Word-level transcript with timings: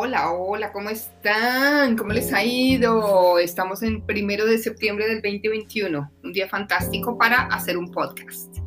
Hola, 0.00 0.30
hola, 0.30 0.70
¿cómo 0.70 0.90
están? 0.90 1.96
¿Cómo 1.96 2.12
les 2.12 2.32
ha 2.32 2.44
ido? 2.44 3.40
Estamos 3.40 3.82
en 3.82 4.00
primero 4.06 4.46
de 4.46 4.58
septiembre 4.58 5.08
del 5.08 5.16
2021, 5.16 6.12
un 6.22 6.32
día 6.32 6.48
fantástico 6.48 7.18
para 7.18 7.46
hacer 7.46 7.76
un 7.76 7.90
podcast. 7.90 8.58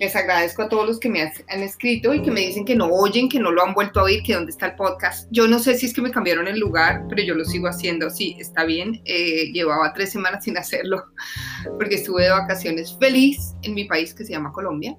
Les 0.00 0.16
agradezco 0.16 0.62
a 0.62 0.68
todos 0.68 0.84
los 0.84 0.98
que 0.98 1.08
me 1.08 1.22
han 1.22 1.62
escrito 1.62 2.12
y 2.12 2.20
que 2.20 2.32
me 2.32 2.40
dicen 2.40 2.64
que 2.64 2.74
no 2.74 2.86
oyen, 2.86 3.28
que 3.28 3.38
no 3.38 3.52
lo 3.52 3.62
han 3.62 3.74
vuelto 3.74 4.00
a 4.00 4.02
oír, 4.02 4.24
que 4.24 4.34
dónde 4.34 4.50
está 4.50 4.66
el 4.66 4.74
podcast. 4.74 5.28
Yo 5.30 5.46
no 5.46 5.60
sé 5.60 5.78
si 5.78 5.86
es 5.86 5.94
que 5.94 6.02
me 6.02 6.10
cambiaron 6.10 6.48
el 6.48 6.58
lugar, 6.58 7.04
pero 7.08 7.22
yo 7.22 7.36
lo 7.36 7.44
sigo 7.44 7.68
haciendo. 7.68 8.10
Sí, 8.10 8.36
está 8.40 8.64
bien. 8.64 9.00
Eh, 9.04 9.52
llevaba 9.52 9.92
tres 9.92 10.10
semanas 10.10 10.42
sin 10.42 10.58
hacerlo 10.58 11.04
porque 11.78 11.94
estuve 11.94 12.24
de 12.24 12.30
vacaciones 12.30 12.96
feliz 12.98 13.54
en 13.62 13.74
mi 13.74 13.84
país 13.84 14.12
que 14.12 14.24
se 14.24 14.32
llama 14.32 14.50
Colombia 14.50 14.96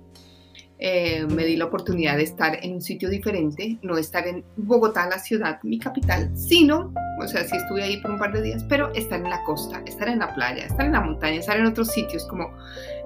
eh, 0.80 1.26
me 1.34 1.46
di 1.46 1.56
la 1.56 1.66
oportunidad 1.66 2.18
de 2.18 2.24
estar 2.24 2.64
en 2.64 2.74
un 2.76 2.82
sitio 2.82 3.10
diferente, 3.10 3.78
no 3.82 3.98
estar 3.98 4.28
en 4.28 4.44
Bogotá, 4.56 5.08
la 5.10 5.20
ciudad, 5.20 5.60
mi 5.64 5.80
capital, 5.80 6.32
sino, 6.38 6.94
o 7.20 7.28
sea, 7.28 7.44
sí 7.46 7.56
estuve 7.56 7.84
ahí 7.84 7.98
por 7.98 8.12
un 8.12 8.20
par 8.20 8.32
de 8.34 8.42
días, 8.42 8.64
pero 8.70 8.94
estar 8.94 9.20
en 9.20 9.30
la 9.30 9.44
costa, 9.44 9.82
estar 9.86 10.08
en 10.08 10.20
la 10.20 10.34
playa, 10.36 10.66
estar 10.66 10.86
en 10.86 10.92
la 10.92 11.02
montaña, 11.02 11.40
estar 11.40 11.58
en 11.58 11.66
otros 11.66 11.90
sitios, 11.90 12.26
como 12.28 12.52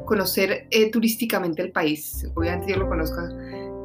conocer 0.05 0.67
eh, 0.71 0.91
turísticamente 0.91 1.61
el 1.61 1.71
país. 1.71 2.27
Obviamente 2.35 2.71
yo 2.71 2.79
lo 2.79 2.89
conozco 2.89 3.21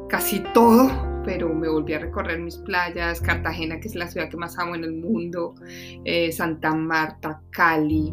casi 0.09 0.39
todo, 0.53 0.89
pero 1.23 1.53
me 1.53 1.67
volví 1.67 1.93
a 1.93 1.99
recorrer 1.99 2.39
mis 2.39 2.57
playas, 2.57 3.21
Cartagena, 3.21 3.79
que 3.79 3.87
es 3.87 3.95
la 3.95 4.07
ciudad 4.07 4.29
que 4.29 4.37
más 4.37 4.57
amo 4.57 4.75
en 4.75 4.83
el 4.83 4.93
mundo, 4.93 5.55
eh, 6.05 6.31
Santa 6.31 6.73
Marta, 6.73 7.41
Cali, 7.51 8.11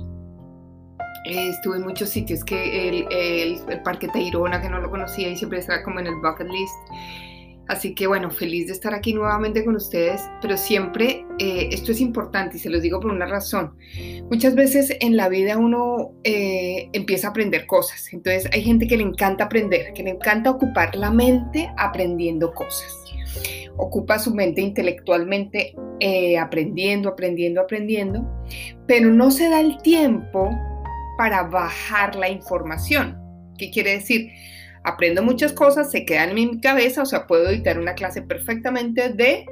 estuve 1.25 1.77
en 1.77 1.83
muchos 1.83 2.11
sitios 2.11 2.45
que 2.45 2.89
el, 2.89 3.07
el, 3.11 3.83
Parque 3.83 4.09
Tayrona, 4.09 4.61
que 4.61 4.69
no 4.69 4.81
lo 4.81 4.91
conocía 4.91 5.29
y 5.29 5.37
siempre 5.37 5.59
estaba 5.59 5.83
como 5.83 6.01
en 6.01 6.07
el 6.07 6.15
bucket 6.17 6.49
list. 6.49 6.75
Así 7.67 7.95
que 7.95 8.07
bueno, 8.07 8.31
feliz 8.31 8.67
de 8.67 8.75
estar 8.75 8.93
aquí 8.93 9.15
nuevamente 9.15 9.65
con 9.65 9.75
ustedes, 9.77 10.21
pero 10.43 10.57
siempre 10.57 11.25
eh, 11.39 11.71
esto 11.73 11.93
es 11.93 12.01
importante 12.01 12.59
y 12.59 12.61
se 12.61 12.69
los 12.69 12.83
digo 12.83 13.01
por 13.01 13.11
una 13.11 13.25
razón. 13.25 13.75
Muchas 14.31 14.55
veces 14.55 14.95
en 15.01 15.17
la 15.17 15.31
vida 15.31 15.57
uno 15.57 16.13
eh, 16.25 16.91
empieza 16.93 17.29
a 17.29 17.31
aprender 17.31 17.67
cosas, 17.67 18.13
entonces 18.13 18.51
hay 18.53 18.63
gente 18.63 18.87
que 18.87 18.99
le 18.99 19.05
encanta 19.05 19.45
aprender, 19.45 19.95
que 19.95 20.03
le 20.03 20.11
encanta 20.11 20.51
ocupar 20.51 20.95
la 20.95 21.11
mente 21.11 21.73
aprendiendo 21.79 22.53
cosas. 22.53 22.93
Ocupa 23.77 24.19
su 24.19 24.35
mente 24.35 24.61
intelectualmente 24.61 25.75
eh, 26.01 26.37
aprendiendo, 26.37 27.09
aprendiendo, 27.09 27.63
aprendiendo, 27.63 28.29
pero 28.87 29.09
no 29.11 29.31
se 29.31 29.49
da 29.49 29.61
el 29.61 29.79
tiempo 29.79 30.51
para 31.17 31.45
bajar 31.45 32.17
la 32.17 32.29
información. 32.29 33.19
¿Qué 33.59 33.71
quiere 33.71 33.93
decir? 33.93 34.31
Aprendo 34.85 35.23
muchas 35.23 35.53
cosas, 35.53 35.91
se 35.91 36.05
quedan 36.05 36.31
en 36.31 36.35
mi 36.35 36.61
cabeza, 36.61 37.03
o 37.03 37.07
sea, 37.07 37.27
puedo 37.27 37.49
editar 37.49 37.79
una 37.79 37.95
clase 37.95 38.21
perfectamente 38.23 39.09
de 39.11 39.47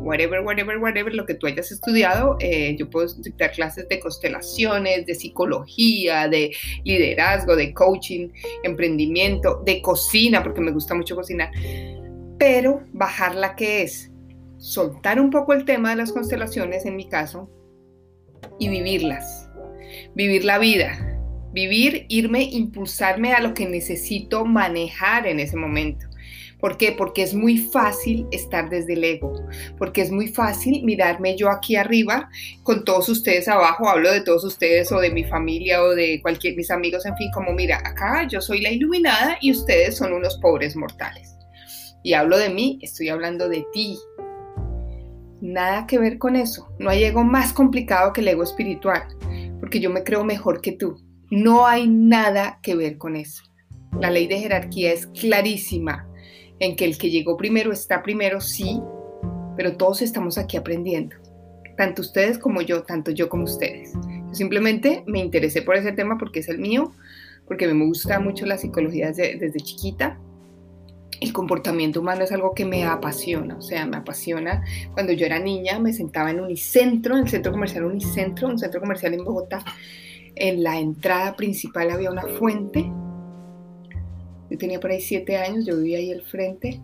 whatever, 0.00 0.40
whatever, 0.40 0.78
whatever, 0.78 1.14
lo 1.14 1.24
que 1.24 1.34
tú 1.34 1.46
hayas 1.46 1.72
estudiado. 1.72 2.36
Eh, 2.40 2.76
yo 2.78 2.90
puedo 2.90 3.06
dictar 3.14 3.52
clases 3.52 3.88
de 3.88 3.98
constelaciones, 3.98 5.06
de 5.06 5.14
psicología, 5.14 6.28
de 6.28 6.54
liderazgo, 6.84 7.56
de 7.56 7.72
coaching, 7.72 8.28
emprendimiento, 8.62 9.62
de 9.64 9.80
cocina, 9.80 10.42
porque 10.42 10.60
me 10.60 10.72
gusta 10.72 10.94
mucho 10.94 11.16
cocinar. 11.16 11.50
Pero 12.38 12.82
bajar 12.92 13.34
la 13.34 13.56
que 13.56 13.82
es 13.82 14.10
soltar 14.58 15.20
un 15.20 15.30
poco 15.30 15.54
el 15.54 15.64
tema 15.64 15.90
de 15.90 15.96
las 15.96 16.12
constelaciones, 16.12 16.84
en 16.84 16.96
mi 16.96 17.08
caso, 17.08 17.50
y 18.58 18.68
vivirlas 18.68 19.43
vivir 20.14 20.44
la 20.44 20.58
vida, 20.58 21.18
vivir, 21.52 22.06
irme, 22.08 22.42
impulsarme 22.42 23.32
a 23.32 23.40
lo 23.40 23.54
que 23.54 23.66
necesito 23.66 24.44
manejar 24.44 25.26
en 25.26 25.40
ese 25.40 25.56
momento. 25.56 26.06
¿Por 26.58 26.78
qué? 26.78 26.92
Porque 26.92 27.22
es 27.22 27.34
muy 27.34 27.58
fácil 27.58 28.26
estar 28.32 28.70
desde 28.70 28.94
el 28.94 29.04
ego, 29.04 29.34
porque 29.76 30.00
es 30.00 30.10
muy 30.10 30.28
fácil 30.28 30.82
mirarme 30.82 31.36
yo 31.36 31.50
aquí 31.50 31.76
arriba 31.76 32.30
con 32.62 32.84
todos 32.84 33.08
ustedes 33.10 33.48
abajo, 33.48 33.88
hablo 33.88 34.10
de 34.10 34.22
todos 34.22 34.44
ustedes 34.44 34.90
o 34.90 34.98
de 34.98 35.10
mi 35.10 35.24
familia 35.24 35.82
o 35.82 35.90
de 35.90 36.20
cualquier 36.22 36.56
mis 36.56 36.70
amigos, 36.70 37.04
en 37.04 37.16
fin, 37.16 37.30
como 37.34 37.52
mira, 37.52 37.82
acá 37.84 38.26
yo 38.26 38.40
soy 38.40 38.62
la 38.62 38.70
iluminada 38.70 39.36
y 39.42 39.52
ustedes 39.52 39.96
son 39.96 40.14
unos 40.14 40.38
pobres 40.38 40.74
mortales. 40.74 41.36
Y 42.02 42.14
hablo 42.14 42.38
de 42.38 42.48
mí, 42.48 42.78
estoy 42.82 43.10
hablando 43.10 43.48
de 43.48 43.66
ti. 43.72 43.98
Nada 45.42 45.86
que 45.86 45.98
ver 45.98 46.16
con 46.16 46.36
eso. 46.36 46.68
No 46.78 46.88
hay 46.88 47.04
ego 47.04 47.24
más 47.24 47.52
complicado 47.52 48.12
que 48.14 48.22
el 48.22 48.28
ego 48.28 48.42
espiritual 48.42 49.02
porque 49.64 49.80
yo 49.80 49.88
me 49.88 50.04
creo 50.04 50.24
mejor 50.24 50.60
que 50.60 50.72
tú. 50.72 50.98
No 51.30 51.64
hay 51.64 51.88
nada 51.88 52.60
que 52.62 52.74
ver 52.74 52.98
con 52.98 53.16
eso. 53.16 53.44
La 53.98 54.10
ley 54.10 54.26
de 54.26 54.38
jerarquía 54.38 54.92
es 54.92 55.06
clarísima 55.06 56.06
en 56.58 56.76
que 56.76 56.84
el 56.84 56.98
que 56.98 57.08
llegó 57.08 57.38
primero 57.38 57.72
está 57.72 58.02
primero, 58.02 58.42
sí, 58.42 58.78
pero 59.56 59.78
todos 59.78 60.02
estamos 60.02 60.36
aquí 60.36 60.58
aprendiendo. 60.58 61.16
Tanto 61.78 62.02
ustedes 62.02 62.38
como 62.38 62.60
yo, 62.60 62.82
tanto 62.82 63.10
yo 63.10 63.30
como 63.30 63.44
ustedes. 63.44 63.94
Simplemente 64.32 65.02
me 65.06 65.20
interesé 65.20 65.62
por 65.62 65.76
ese 65.76 65.92
tema 65.92 66.18
porque 66.18 66.40
es 66.40 66.50
el 66.50 66.58
mío, 66.58 66.92
porque 67.46 67.66
me 67.66 67.86
gusta 67.86 68.20
mucho 68.20 68.44
la 68.44 68.58
psicología 68.58 69.12
desde 69.12 69.60
chiquita 69.60 70.20
el 71.20 71.32
comportamiento 71.32 72.00
humano 72.00 72.24
es 72.24 72.32
algo 72.32 72.54
que 72.54 72.64
me 72.64 72.84
apasiona, 72.84 73.56
o 73.56 73.62
sea, 73.62 73.86
me 73.86 73.96
apasiona. 73.96 74.64
Cuando 74.92 75.12
yo 75.12 75.26
era 75.26 75.38
niña 75.38 75.78
me 75.78 75.92
sentaba 75.92 76.30
en 76.30 76.40
Unicentro, 76.40 77.16
en 77.16 77.24
el 77.24 77.28
centro 77.28 77.52
comercial 77.52 77.84
Unicentro, 77.84 78.48
un 78.48 78.58
centro 78.58 78.80
comercial 78.80 79.14
en 79.14 79.24
Bogotá. 79.24 79.64
En 80.36 80.62
la 80.62 80.78
entrada 80.78 81.36
principal 81.36 81.90
había 81.90 82.10
una 82.10 82.26
fuente. 82.26 82.90
Yo 84.50 84.58
tenía 84.58 84.80
por 84.80 84.90
ahí 84.90 85.00
siete 85.00 85.36
años, 85.36 85.66
yo 85.66 85.76
vivía 85.76 85.98
ahí 85.98 86.12
al 86.12 86.22
frente 86.22 86.80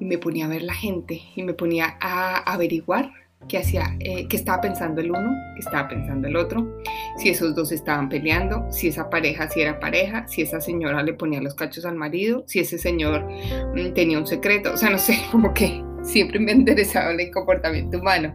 y 0.00 0.04
me 0.04 0.18
ponía 0.18 0.46
a 0.46 0.48
ver 0.48 0.62
la 0.62 0.74
gente 0.74 1.20
y 1.36 1.42
me 1.42 1.54
ponía 1.54 1.96
a 2.00 2.38
averiguar 2.52 3.12
qué 3.48 3.58
hacía, 3.58 3.96
eh, 4.00 4.26
qué 4.28 4.36
estaba 4.36 4.60
pensando 4.60 5.00
el 5.00 5.10
uno, 5.10 5.34
qué 5.54 5.60
estaba 5.60 5.88
pensando 5.88 6.28
el 6.28 6.36
otro, 6.36 6.80
si 7.16 7.30
esos 7.30 7.54
dos 7.54 7.72
estaban 7.72 8.08
peleando, 8.08 8.70
si 8.70 8.88
esa 8.88 9.10
pareja 9.10 9.48
si 9.48 9.60
era 9.62 9.80
pareja, 9.80 10.26
si 10.28 10.42
esa 10.42 10.60
señora 10.60 11.02
le 11.02 11.14
ponía 11.14 11.40
los 11.40 11.54
cachos 11.54 11.84
al 11.84 11.96
marido, 11.96 12.44
si 12.46 12.60
ese 12.60 12.78
señor 12.78 13.26
mm, 13.74 13.92
tenía 13.94 14.18
un 14.18 14.26
secreto, 14.26 14.72
o 14.74 14.76
sea, 14.76 14.90
no 14.90 14.98
sé, 14.98 15.18
como 15.30 15.52
que 15.54 15.82
siempre 16.02 16.38
me 16.38 16.52
ha 16.52 16.54
interesado 16.54 17.10
el 17.10 17.30
comportamiento 17.30 17.98
humano. 17.98 18.34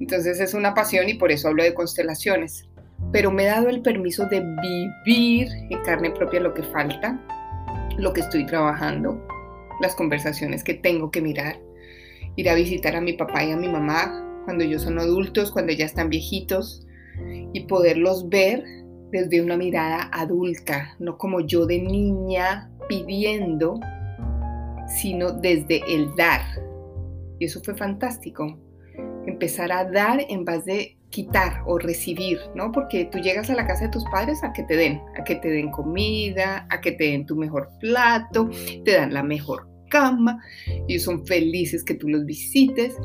Entonces 0.00 0.40
es 0.40 0.52
una 0.54 0.74
pasión 0.74 1.08
y 1.08 1.14
por 1.14 1.32
eso 1.32 1.48
hablo 1.48 1.62
de 1.62 1.74
constelaciones. 1.74 2.68
Pero 3.12 3.30
me 3.30 3.44
he 3.44 3.46
dado 3.46 3.68
el 3.68 3.82
permiso 3.82 4.26
de 4.26 4.40
vivir 4.40 5.48
en 5.70 5.82
carne 5.84 6.10
propia 6.10 6.40
lo 6.40 6.54
que 6.54 6.62
falta, 6.62 7.18
lo 7.98 8.12
que 8.12 8.20
estoy 8.20 8.46
trabajando, 8.46 9.26
las 9.80 9.94
conversaciones 9.94 10.64
que 10.64 10.74
tengo 10.74 11.10
que 11.10 11.20
mirar, 11.20 11.58
ir 12.36 12.48
a 12.48 12.54
visitar 12.54 12.94
a 12.96 13.00
mi 13.00 13.14
papá 13.14 13.44
y 13.44 13.52
a 13.52 13.56
mi 13.56 13.68
mamá 13.68 14.22
cuando 14.44 14.62
ellos 14.64 14.82
son 14.82 14.98
adultos, 14.98 15.50
cuando 15.50 15.72
ya 15.72 15.84
están 15.84 16.08
viejitos, 16.08 16.86
y 17.52 17.60
poderlos 17.66 18.28
ver 18.28 18.62
desde 19.10 19.40
una 19.40 19.56
mirada 19.56 20.08
adulta, 20.12 20.94
no 20.98 21.18
como 21.18 21.40
yo 21.40 21.66
de 21.66 21.80
niña 21.80 22.70
pidiendo, 22.88 23.80
sino 25.00 25.32
desde 25.32 25.80
el 25.92 26.14
dar. 26.16 26.42
Y 27.38 27.46
eso 27.46 27.60
fue 27.62 27.74
fantástico. 27.74 28.58
Empezar 29.26 29.72
a 29.72 29.84
dar 29.84 30.24
en 30.28 30.44
vez 30.44 30.64
de 30.64 30.96
quitar 31.10 31.62
o 31.66 31.78
recibir, 31.78 32.38
¿no? 32.54 32.70
Porque 32.70 33.06
tú 33.06 33.18
llegas 33.18 33.50
a 33.50 33.54
la 33.54 33.66
casa 33.66 33.84
de 33.84 33.90
tus 33.90 34.04
padres 34.04 34.44
a 34.44 34.52
que 34.52 34.62
te 34.62 34.76
den, 34.76 35.00
a 35.18 35.24
que 35.24 35.36
te 35.36 35.48
den 35.48 35.70
comida, 35.70 36.66
a 36.70 36.80
que 36.80 36.92
te 36.92 37.04
den 37.04 37.26
tu 37.26 37.34
mejor 37.34 37.68
plato, 37.80 38.50
te 38.84 38.92
dan 38.92 39.12
la 39.12 39.22
mejor 39.22 39.75
cama, 39.88 40.42
ellos 40.88 41.02
son 41.02 41.26
felices 41.26 41.84
que 41.84 41.94
tú 41.94 42.08
los 42.08 42.24
visites, 42.24 42.96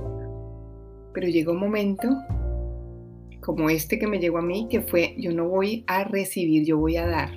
pero 1.14 1.28
llega 1.28 1.52
un 1.52 1.60
momento 1.60 2.10
como 3.42 3.70
este 3.70 4.00
que 4.00 4.08
me 4.08 4.20
llegó 4.20 4.38
a 4.38 4.44
mí, 4.44 4.68
que 4.70 4.82
fue, 4.82 5.16
yo 5.18 5.34
no 5.34 5.48
voy 5.48 5.84
a 5.88 6.04
recibir, 6.04 6.66
yo 6.66 6.78
voy 6.78 6.98
a 6.98 7.08
dar. 7.08 7.32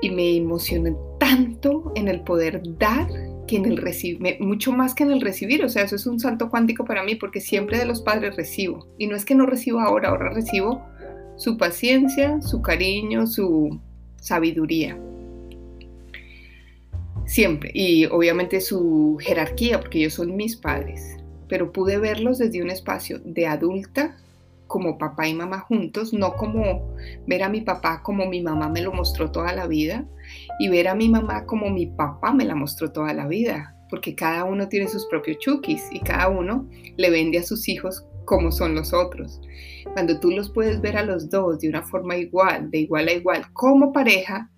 Y 0.00 0.10
me 0.10 0.36
emocioné 0.36 0.94
tanto 1.18 1.92
en 1.96 2.08
el 2.08 2.22
poder 2.22 2.62
dar 2.78 3.08
que 3.46 3.56
en 3.56 3.66
el 3.66 3.76
recibir, 3.76 4.40
mucho 4.40 4.72
más 4.72 4.94
que 4.94 5.02
en 5.02 5.10
el 5.10 5.20
recibir, 5.20 5.64
o 5.64 5.68
sea, 5.68 5.82
eso 5.82 5.96
es 5.96 6.06
un 6.06 6.20
salto 6.20 6.48
cuántico 6.48 6.84
para 6.84 7.02
mí 7.02 7.16
porque 7.16 7.40
siempre 7.40 7.78
de 7.78 7.84
los 7.84 8.00
padres 8.00 8.36
recibo. 8.36 8.86
Y 8.96 9.08
no 9.08 9.16
es 9.16 9.24
que 9.24 9.34
no 9.34 9.44
recibo 9.44 9.80
ahora, 9.80 10.10
ahora 10.10 10.30
recibo 10.30 10.82
su 11.36 11.58
paciencia, 11.58 12.40
su 12.40 12.62
cariño, 12.62 13.26
su 13.26 13.80
sabiduría 14.16 14.98
siempre. 17.30 17.70
Y 17.72 18.06
obviamente 18.06 18.60
su 18.60 19.18
jerarquía, 19.20 19.80
porque 19.80 19.98
ellos 19.98 20.14
son 20.14 20.36
mis 20.36 20.56
padres. 20.56 21.16
Pero 21.48 21.72
pude 21.72 21.98
verlos 21.98 22.38
desde 22.38 22.62
un 22.62 22.70
espacio 22.70 23.20
de 23.24 23.46
adulta, 23.46 24.16
como 24.66 24.98
papá 24.98 25.26
y 25.26 25.34
mamá 25.34 25.60
juntos, 25.60 26.12
no 26.12 26.34
como 26.34 26.94
ver 27.26 27.42
a 27.42 27.48
mi 27.48 27.60
papá 27.60 28.04
como 28.04 28.26
mi 28.26 28.40
mamá 28.40 28.68
me 28.68 28.82
lo 28.82 28.92
mostró 28.92 29.32
toda 29.32 29.52
la 29.52 29.66
vida 29.66 30.06
y 30.60 30.68
ver 30.68 30.86
a 30.86 30.94
mi 30.94 31.08
mamá 31.08 31.44
como 31.44 31.70
mi 31.70 31.86
papá 31.86 32.32
me 32.32 32.44
la 32.44 32.54
mostró 32.54 32.92
toda 32.92 33.12
la 33.12 33.26
vida, 33.26 33.74
porque 33.90 34.14
cada 34.14 34.44
uno 34.44 34.68
tiene 34.68 34.86
sus 34.86 35.06
propios 35.06 35.38
chukis 35.38 35.88
y 35.90 35.98
cada 35.98 36.28
uno 36.28 36.68
le 36.96 37.10
vende 37.10 37.38
a 37.38 37.42
sus 37.42 37.68
hijos 37.68 38.06
como 38.26 38.52
son 38.52 38.76
los 38.76 38.92
otros. 38.92 39.40
Cuando 39.92 40.20
tú 40.20 40.30
los 40.30 40.50
puedes 40.50 40.80
ver 40.80 40.96
a 40.96 41.04
los 41.04 41.28
dos 41.28 41.58
de 41.58 41.68
una 41.68 41.82
forma 41.82 42.16
igual, 42.16 42.70
de 42.70 42.78
igual 42.78 43.08
a 43.08 43.12
igual, 43.12 43.52
como 43.52 43.92
pareja, 43.92 44.52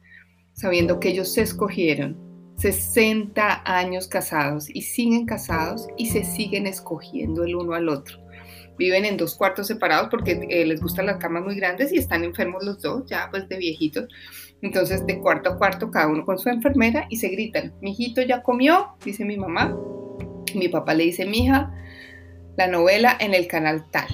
sabiendo 0.53 1.01
que 1.01 1.09
ellos 1.09 1.33
se 1.33 1.41
escogieron, 1.41 2.32
60 2.57 3.63
años 3.65 4.07
casados 4.07 4.69
y 4.69 4.83
siguen 4.83 5.27
casados 5.27 5.89
y 5.97 6.07
se 6.07 6.25
siguen 6.25 6.67
escogiendo 6.67 7.45
el 7.45 7.57
uno 7.57 7.75
al 7.75 7.89
otro. 7.89 8.19
Viven 8.79 9.05
en 9.05 9.17
dos 9.17 9.35
cuartos 9.35 9.67
separados 9.67 10.09
porque 10.11 10.47
eh, 10.49 10.65
les 10.65 10.81
gustan 10.81 11.07
las 11.07 11.19
camas 11.19 11.45
muy 11.45 11.57
grandes 11.57 11.93
y 11.93 11.99
están 11.99 12.25
enfermos 12.25 12.65
los 12.65 12.81
dos, 12.81 13.05
ya 13.07 13.29
pues 13.31 13.49
de 13.49 13.57
viejitos. 13.57 14.09
Entonces 14.63 15.07
de 15.07 15.19
cuarto 15.21 15.51
a 15.51 15.59
cuarto 15.59 15.91
cada 15.91 16.09
uno 16.09 16.25
con 16.25 16.39
su 16.39 16.49
enfermera 16.49 17.07
y 17.11 17.17
se 17.17 17.29
gritan, 17.29 17.75
mi 17.81 17.91
hijito 17.93 18.23
ya 18.23 18.43
comió, 18.43 18.97
dice 19.05 19.25
mi 19.25 19.37
mamá. 19.37 19.77
Mi 20.55 20.69
papá 20.69 20.95
le 20.95 21.05
dice, 21.05 21.25
mi 21.25 21.45
hija, 21.45 21.73
la 22.57 22.67
novela 22.67 23.17
en 23.19 23.35
el 23.35 23.47
canal 23.47 23.91
tal. 23.91 24.09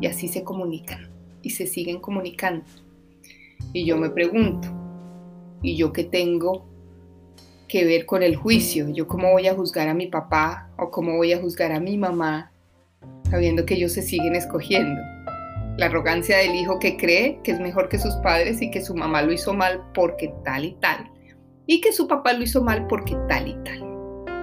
Y 0.00 0.06
así 0.06 0.28
se 0.28 0.44
comunican 0.44 1.10
y 1.42 1.50
se 1.50 1.66
siguen 1.66 2.00
comunicando. 2.00 2.64
Y 3.72 3.84
yo 3.86 3.96
me 3.96 4.10
pregunto, 4.10 4.68
¿y 5.62 5.76
yo 5.76 5.92
qué 5.92 6.04
tengo 6.04 6.71
que 7.72 7.86
ver 7.86 8.04
con 8.04 8.22
el 8.22 8.36
juicio? 8.36 8.90
¿Yo 8.90 9.06
cómo 9.06 9.32
voy 9.32 9.48
a 9.48 9.54
juzgar 9.54 9.88
a 9.88 9.94
mi 9.94 10.06
papá 10.06 10.68
o 10.76 10.90
cómo 10.90 11.16
voy 11.16 11.32
a 11.32 11.40
juzgar 11.40 11.72
a 11.72 11.80
mi 11.80 11.96
mamá 11.96 12.52
sabiendo 13.30 13.64
que 13.64 13.76
ellos 13.76 13.92
se 13.92 14.02
siguen 14.02 14.36
escogiendo? 14.36 15.00
La 15.78 15.86
arrogancia 15.86 16.36
del 16.36 16.54
hijo 16.54 16.78
que 16.78 16.98
cree 16.98 17.40
que 17.42 17.52
es 17.52 17.60
mejor 17.60 17.88
que 17.88 17.98
sus 17.98 18.14
padres 18.16 18.60
y 18.60 18.70
que 18.70 18.84
su 18.84 18.94
mamá 18.94 19.22
lo 19.22 19.32
hizo 19.32 19.54
mal 19.54 19.80
porque 19.94 20.34
tal 20.44 20.66
y 20.66 20.72
tal. 20.80 21.10
Y 21.66 21.80
que 21.80 21.92
su 21.92 22.06
papá 22.06 22.34
lo 22.34 22.42
hizo 22.42 22.62
mal 22.62 22.86
porque 22.88 23.16
tal 23.26 23.48
y 23.48 23.54
tal. 23.64 23.82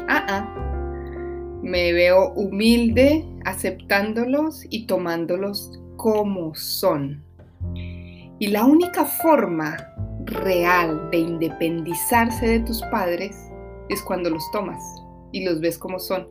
Ah, 0.07 0.25
ah. 0.27 1.59
Me 1.61 1.93
veo 1.93 2.33
humilde 2.33 3.27
aceptándolos 3.45 4.65
y 4.71 4.87
tomándolos 4.87 5.79
como 5.97 6.55
son. 6.55 7.23
Y 8.39 8.47
la 8.47 8.65
única 8.65 9.05
forma 9.05 9.77
real 10.29 11.09
de 11.11 11.17
independizarse 11.17 12.47
de 12.47 12.59
tus 12.61 12.81
padres 12.83 13.35
es 13.89 14.01
cuando 14.01 14.29
los 14.29 14.43
tomas 14.51 14.81
y 15.31 15.43
los 15.43 15.59
ves 15.59 15.77
como 15.77 15.99
son. 15.99 16.27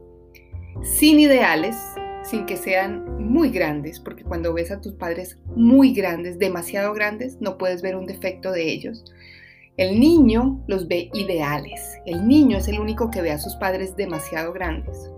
Sin 0.83 1.19
ideales, 1.19 1.77
sin 2.23 2.47
que 2.47 2.57
sean 2.57 3.25
muy 3.31 3.51
grandes, 3.51 4.01
porque 4.01 4.25
cuando 4.25 4.53
ves 4.53 4.71
a 4.71 4.81
tus 4.81 4.95
padres 4.95 5.39
muy 5.57 5.93
grandes, 5.93 6.39
demasiado 6.39 6.93
grandes, 6.93 7.39
no 7.41 7.59
puedes 7.59 7.83
ver 7.83 7.97
un 7.97 8.07
defecto 8.07 8.53
de 8.53 8.71
ellos. 8.71 9.05
El 9.77 10.01
niño 10.01 10.63
los 10.67 10.89
ve 10.89 11.11
ideales. 11.15 11.99
El 12.05 12.27
niño 12.27 12.59
es 12.59 12.69
el 12.69 12.81
único 12.81 13.11
que 13.11 13.23
ve 13.23 13.31
a 13.31 13.39
sus 13.39 13.55
padres 13.57 13.97
demasiado 13.97 14.53
grandes. 14.53 15.11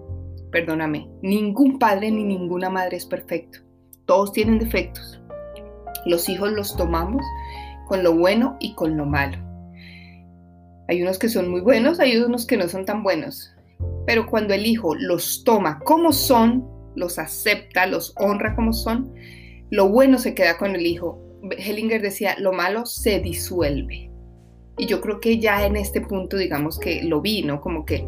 Perdóname, 0.51 1.09
ningún 1.23 1.79
padre 1.79 2.11
ni 2.11 2.25
ninguna 2.25 2.69
madre 2.69 2.97
es 2.97 3.07
perfecto. 3.07 3.61
Todos 4.05 4.33
tienen 4.33 4.59
defectos. 4.59 5.23
Los 6.07 6.29
hijos 6.29 6.51
los 6.53 6.77
tomamos 6.77 7.25
con 7.91 8.05
lo 8.05 8.15
bueno 8.15 8.57
y 8.61 8.73
con 8.77 8.97
lo 8.97 9.05
malo. 9.05 9.37
Hay 10.87 11.03
unos 11.03 11.19
que 11.19 11.29
son 11.29 11.51
muy 11.51 11.61
buenos, 11.61 11.99
hay 11.99 12.19
unos 12.19 12.47
que 12.47 12.57
no 12.57 12.69
son 12.69 12.85
tan 12.85 13.03
buenos. 13.03 13.53
Pero 14.07 14.29
cuando 14.29 14.55
el 14.55 14.65
hijo 14.65 14.95
los 14.95 15.43
toma 15.43 15.81
como 15.81 16.13
son, 16.13 16.69
los 16.95 17.19
acepta, 17.19 17.87
los 17.87 18.15
honra 18.17 18.55
como 18.55 18.73
son, 18.73 19.13
lo 19.71 19.89
bueno 19.89 20.19
se 20.19 20.37
queda 20.37 20.57
con 20.57 20.77
el 20.77 20.87
hijo. 20.87 21.19
Hellinger 21.59 22.01
decía, 22.01 22.37
lo 22.39 22.53
malo 22.53 22.87
se 22.87 23.19
disuelve. 23.19 24.09
Y 24.79 24.87
yo 24.87 25.01
creo 25.01 25.19
que 25.19 25.41
ya 25.41 25.67
en 25.67 25.75
este 25.75 26.01
punto, 26.01 26.37
digamos 26.37 26.79
que 26.79 27.03
lo 27.03 27.21
vi, 27.21 27.43
¿no? 27.43 27.61
Como 27.61 27.85
que, 27.85 28.07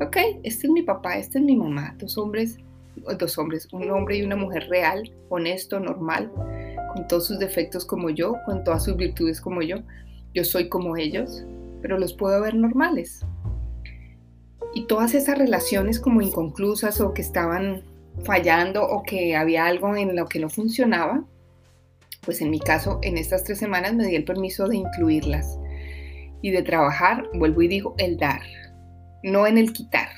ok, 0.00 0.16
este 0.42 0.66
es 0.66 0.72
mi 0.72 0.82
papá, 0.82 1.18
este 1.18 1.38
es 1.38 1.44
mi 1.44 1.54
mamá, 1.54 1.94
dos 2.00 2.18
hombres, 2.18 2.58
dos 3.16 3.38
hombres, 3.38 3.68
un 3.70 3.88
hombre 3.92 4.16
y 4.16 4.22
una 4.22 4.34
mujer 4.34 4.66
real, 4.68 5.08
honesto, 5.28 5.78
normal, 5.78 6.32
con 6.92 7.08
todos 7.08 7.26
sus 7.26 7.38
defectos 7.38 7.84
como 7.84 8.10
yo, 8.10 8.36
con 8.46 8.64
todas 8.64 8.84
sus 8.84 8.96
virtudes 8.96 9.40
como 9.40 9.62
yo. 9.62 9.78
Yo 10.34 10.44
soy 10.44 10.68
como 10.68 10.96
ellos, 10.96 11.44
pero 11.82 11.98
los 11.98 12.12
puedo 12.12 12.40
ver 12.40 12.54
normales. 12.54 13.24
Y 14.74 14.86
todas 14.86 15.14
esas 15.14 15.38
relaciones 15.38 15.98
como 15.98 16.22
inconclusas 16.22 17.00
o 17.00 17.12
que 17.12 17.22
estaban 17.22 17.82
fallando 18.24 18.84
o 18.84 19.02
que 19.02 19.34
había 19.34 19.66
algo 19.66 19.96
en 19.96 20.14
lo 20.14 20.26
que 20.26 20.38
no 20.38 20.48
funcionaba, 20.48 21.24
pues 22.22 22.40
en 22.40 22.50
mi 22.50 22.60
caso, 22.60 22.98
en 23.02 23.16
estas 23.16 23.44
tres 23.44 23.58
semanas 23.58 23.94
me 23.94 24.06
di 24.06 24.14
el 24.14 24.24
permiso 24.24 24.68
de 24.68 24.76
incluirlas 24.76 25.58
y 26.42 26.50
de 26.50 26.62
trabajar, 26.62 27.28
vuelvo 27.34 27.62
y 27.62 27.68
digo, 27.68 27.94
el 27.98 28.16
dar, 28.16 28.42
no 29.22 29.46
en 29.46 29.58
el 29.58 29.72
quitar. 29.72 30.08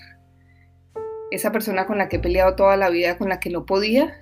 Esa 1.30 1.52
persona 1.52 1.86
con 1.86 1.98
la 1.98 2.08
que 2.08 2.16
he 2.16 2.20
peleado 2.20 2.56
toda 2.56 2.76
la 2.76 2.90
vida, 2.90 3.16
con 3.16 3.28
la 3.28 3.40
que 3.40 3.50
no 3.50 3.64
podía, 3.64 4.21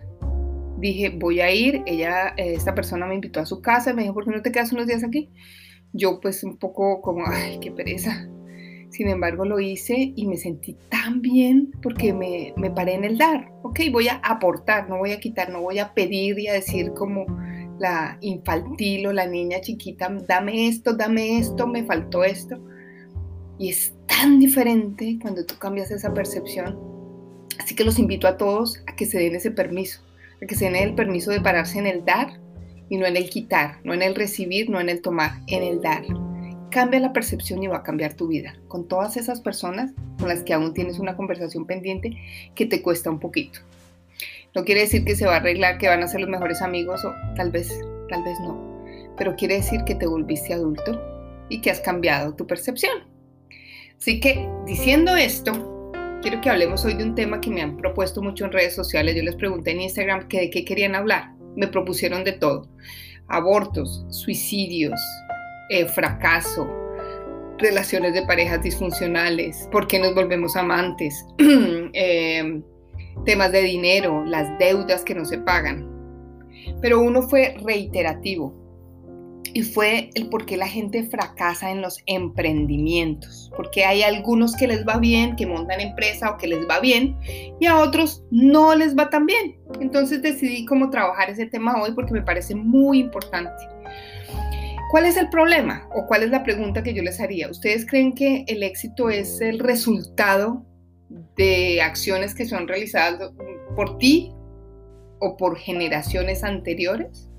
dije, 0.81 1.11
voy 1.11 1.41
a 1.41 1.53
ir, 1.53 1.83
ella, 1.87 2.35
eh, 2.37 2.55
esta 2.55 2.75
persona 2.75 3.07
me 3.07 3.15
invitó 3.15 3.41
a 3.41 3.47
su 3.47 3.61
casa, 3.61 3.93
me 3.93 4.03
dijo, 4.03 4.15
¿por 4.15 4.25
qué 4.25 4.31
no 4.31 4.43
te 4.43 4.53
quedas 4.53 4.73
unos 4.73 4.87
días 4.87 5.05
aquí? 5.05 5.31
Yo 5.93 6.21
pues 6.21 6.43
un 6.45 6.57
poco 6.57 7.01
como, 7.03 7.25
ay, 7.27 7.59
qué 7.61 7.71
pereza. 7.71 8.29
Sin 8.91 9.09
embargo, 9.09 9.45
lo 9.45 9.61
hice 9.61 10.13
y 10.17 10.27
me 10.27 10.37
sentí 10.37 10.77
tan 10.89 11.23
bien 11.23 11.71
porque 11.83 12.13
me, 12.13 12.53
me 12.57 12.71
paré 12.71 12.95
en 12.95 13.05
el 13.05 13.19
dar. 13.19 13.53
Ok, 13.63 13.81
voy 13.93 14.09
a 14.09 14.17
aportar, 14.17 14.89
no 14.89 14.99
voy 14.99 15.13
a 15.13 15.21
quitar, 15.21 15.51
no 15.51 15.63
voy 15.63 15.79
a 15.79 15.95
pedir 15.95 16.39
y 16.39 16.49
a 16.49 16.55
decir 16.55 16.93
como 16.93 17.27
la 17.79 18.19
infantil 18.21 19.07
o 19.07 19.13
la 19.13 19.27
niña 19.27 19.61
chiquita, 19.61 20.09
dame 20.27 20.69
esto, 20.69 20.95
dame 20.95 21.39
esto, 21.39 21.67
me 21.67 21.85
faltó 21.85 22.25
esto. 22.25 22.61
Y 23.59 23.71
es 23.71 23.95
tan 24.07 24.41
diferente 24.41 25.19
cuando 25.23 25.47
tú 25.47 25.55
cambias 25.59 25.91
esa 25.91 26.13
percepción. 26.13 26.79
Así 27.61 27.75
que 27.75 27.85
los 27.85 27.99
invito 27.99 28.27
a 28.27 28.37
todos 28.37 28.83
a 28.87 28.97
que 28.97 29.07
se 29.07 29.19
den 29.19 29.37
ese 29.37 29.51
permiso 29.51 30.03
que 30.47 30.55
se 30.55 30.67
den 30.67 30.77
el 30.77 30.95
permiso 30.95 31.31
de 31.31 31.41
pararse 31.41 31.79
en 31.79 31.87
el 31.87 32.05
dar 32.05 32.41
y 32.89 32.97
no 32.97 33.07
en 33.07 33.17
el 33.17 33.31
quitar, 33.31 33.79
no 33.85 33.95
en 33.95 34.03
el 34.03 34.15
recibir, 34.15 34.69
no 34.71 34.81
en 34.81 34.89
el 34.89 35.01
tomar, 35.01 35.33
en 35.47 35.63
el 35.63 35.81
dar. 35.81 36.03
Cambia 36.71 37.01
la 37.01 37.13
percepción 37.13 37.63
y 37.63 37.67
va 37.67 37.79
a 37.79 37.83
cambiar 37.83 38.15
tu 38.15 38.29
vida. 38.29 38.57
Con 38.69 38.87
todas 38.87 39.17
esas 39.17 39.41
personas 39.41 39.93
con 40.19 40.29
las 40.29 40.43
que 40.43 40.53
aún 40.53 40.75
tienes 40.75 40.99
una 40.99 41.17
conversación 41.17 41.67
pendiente 41.67 42.17
que 42.55 42.67
te 42.67 42.83
cuesta 42.83 43.11
un 43.11 43.21
poquito. 43.21 43.61
No 44.55 44.65
quiere 44.65 44.83
decir 44.83 45.05
que 45.05 45.17
se 45.17 45.27
va 45.27 45.35
a 45.35 45.37
arreglar, 45.37 45.79
que 45.79 45.89
van 45.89 46.03
a 46.03 46.09
ser 46.09 46.21
los 46.21 46.31
mejores 46.31 46.63
amigos 46.63 47.05
o 47.05 47.15
tal 47.37 47.51
vez, 47.51 47.69
tal 48.09 48.23
vez 48.23 48.39
no. 48.41 48.85
Pero 49.17 49.37
quiere 49.37 49.57
decir 49.57 49.85
que 49.85 49.95
te 49.95 50.07
volviste 50.07 50.53
adulto 50.53 51.01
y 51.49 51.61
que 51.61 51.71
has 51.71 51.81
cambiado 51.81 52.35
tu 52.35 52.47
percepción. 52.47 53.05
Así 53.99 54.19
que 54.19 54.49
diciendo 54.67 55.17
esto, 55.17 55.80
quiero 56.21 56.41
que 56.41 56.51
hablemos 56.51 56.85
hoy 56.85 56.95
de 56.95 57.05
un 57.05 57.15
tema 57.15 57.41
que 57.41 57.51
me 57.51 57.63
han 57.63 57.77
propuesto 57.77 58.23
mucho 58.23 58.45
en 58.45 58.53
redes 58.53 58.75
sociales. 58.75 59.15
Yo 59.15 59.23
les 59.23 59.37
pregunté 59.37 59.73
en 59.73 59.81
Instagram 59.81 60.29
que 60.29 60.41
de 60.41 60.51
qué 60.51 60.65
querían 60.65 60.95
hablar. 60.95 61.33
Me 61.57 61.69
propusieron 61.69 62.25
de 62.25 62.33
todo. 62.33 62.69
Abortos, 63.29 64.05
suicidios, 64.11 65.01
eh, 65.71 65.87
fracaso, 65.87 66.69
relaciones 67.59 68.15
de 68.15 68.23
parejas 68.23 68.63
disfuncionales, 68.63 69.69
por 69.71 69.87
qué 69.87 69.99
nos 69.99 70.15
volvemos 70.15 70.57
amantes, 70.57 71.25
eh, 71.93 72.63
temas 73.25 73.53
de 73.53 73.63
dinero, 73.63 74.25
las 74.25 74.59
deudas 74.59 75.05
que 75.05 75.15
no 75.15 75.25
se 75.25 75.39
pagan. 75.39 75.89
Pero 76.81 77.01
uno 77.01 77.23
fue 77.23 77.55
reiterativo 77.63 78.60
y 79.53 79.63
fue 79.63 80.11
el 80.15 80.29
por 80.29 80.47
qué 80.47 80.57
la 80.57 80.69
gente 80.69 81.05
fracasa 81.05 81.71
en 81.71 81.83
los 81.83 81.99
emprendimientos, 82.07 83.51
porque 83.57 83.85
hay 83.85 84.03
algunos 84.03 84.55
que 84.57 84.67
les 84.67 84.87
va 84.87 84.99
bien, 84.99 85.37
que 85.37 85.47
montan 85.47 85.81
empresa 85.81 86.31
o 86.31 86.37
que 86.37 86.47
les 86.47 86.69
va 86.69 86.81
bien, 86.81 87.17
y 87.61 87.67
a 87.67 87.79
otros 87.79 88.25
no 88.31 88.75
les 88.75 88.97
va 88.97 89.11
tan 89.11 89.27
bien. 89.27 89.59
Entonces 89.81 90.23
decidí 90.23 90.65
cómo 90.65 90.91
trabajar 90.91 91.31
ese 91.31 91.47
tema 91.47 91.81
hoy 91.81 91.93
porque 91.93 92.13
me 92.13 92.23
parece 92.23 92.55
muy 92.55 92.99
importante. 92.99 93.65
¿Cuál 94.91 95.07
es 95.07 95.17
el 95.17 95.29
problema 95.29 95.89
o 95.95 96.07
cuál 96.07 96.25
es 96.25 96.31
la 96.31 96.43
pregunta 96.43 96.83
que 96.83 96.95
yo 96.95 97.03
les 97.03 97.21
haría? 97.21 97.49
¿Ustedes 97.49 97.87
creen 97.87 98.13
que 98.13 98.45
el 98.49 98.65
éxito 98.65 99.09
es 99.09 99.41
el 99.41 99.61
resultado 99.61 100.67
de 101.37 101.81
acciones 101.81 102.35
que 102.35 102.45
son 102.45 102.67
realizadas 102.67 103.31
por 103.77 103.99
ti 103.99 104.33
o 105.21 105.37
por 105.37 105.57
generaciones 105.57 106.43
anteriores? 106.43 107.30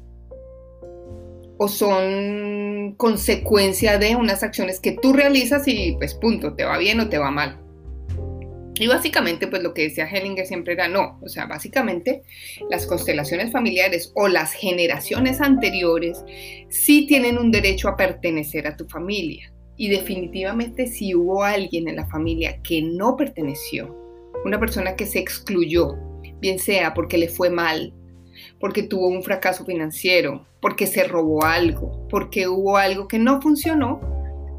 O 1.63 1.67
son 1.67 2.95
consecuencia 2.97 3.99
de 3.99 4.15
unas 4.15 4.41
acciones 4.41 4.79
que 4.79 4.93
tú 4.93 5.13
realizas 5.13 5.67
y 5.67 5.95
pues 5.95 6.15
punto, 6.15 6.55
te 6.55 6.65
va 6.65 6.79
bien 6.79 6.99
o 6.99 7.07
te 7.07 7.19
va 7.19 7.29
mal. 7.29 7.59
Y 8.79 8.87
básicamente, 8.87 9.45
pues 9.45 9.61
lo 9.61 9.75
que 9.75 9.83
decía 9.83 10.09
Hellinger 10.09 10.47
siempre 10.47 10.73
era 10.73 10.87
no, 10.87 11.19
o 11.21 11.29
sea, 11.29 11.45
básicamente 11.45 12.23
las 12.71 12.87
constelaciones 12.87 13.51
familiares 13.51 14.11
o 14.15 14.27
las 14.27 14.53
generaciones 14.53 15.39
anteriores 15.39 16.25
sí 16.69 17.05
tienen 17.05 17.37
un 17.37 17.51
derecho 17.51 17.89
a 17.89 17.95
pertenecer 17.95 18.65
a 18.65 18.75
tu 18.75 18.87
familia. 18.87 19.53
Y 19.77 19.89
definitivamente 19.89 20.87
si 20.87 21.13
hubo 21.13 21.43
alguien 21.43 21.87
en 21.87 21.97
la 21.97 22.07
familia 22.07 22.59
que 22.63 22.81
no 22.81 23.15
perteneció, 23.15 23.95
una 24.45 24.59
persona 24.59 24.95
que 24.95 25.05
se 25.05 25.19
excluyó, 25.19 25.95
bien 26.39 26.57
sea 26.57 26.95
porque 26.95 27.19
le 27.19 27.27
fue 27.27 27.51
mal, 27.51 27.93
porque 28.61 28.83
tuvo 28.83 29.07
un 29.07 29.23
fracaso 29.23 29.65
financiero, 29.65 30.47
porque 30.61 30.87
se 30.87 31.03
robó 31.03 31.43
algo, 31.43 32.07
porque 32.09 32.47
hubo 32.47 32.77
algo 32.77 33.07
que 33.07 33.19
no 33.19 33.41
funcionó, 33.41 33.99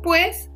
pues 0.02 0.50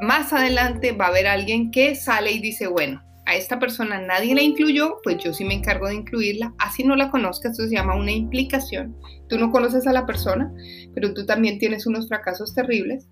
más 0.00 0.32
adelante 0.32 0.92
va 0.92 1.06
a 1.06 1.08
haber 1.08 1.28
alguien 1.28 1.70
que 1.70 1.94
sale 1.94 2.32
y 2.32 2.40
dice, 2.40 2.66
bueno, 2.66 3.00
a 3.24 3.36
esta 3.36 3.58
persona 3.58 4.00
nadie 4.00 4.34
la 4.34 4.42
incluyó, 4.42 4.96
pues 5.04 5.18
yo 5.18 5.32
sí 5.32 5.44
me 5.44 5.54
encargo 5.54 5.86
de 5.86 5.94
incluirla, 5.94 6.54
así 6.58 6.82
no 6.82 6.96
la 6.96 7.10
conozcas, 7.10 7.52
esto 7.52 7.68
se 7.68 7.74
llama 7.74 7.94
una 7.94 8.10
implicación. 8.10 8.96
Tú 9.28 9.38
no 9.38 9.52
conoces 9.52 9.86
a 9.86 9.92
la 9.92 10.06
persona, 10.06 10.52
pero 10.94 11.14
tú 11.14 11.24
también 11.24 11.58
tienes 11.58 11.86
unos 11.86 12.08
fracasos 12.08 12.54
terribles. 12.54 13.06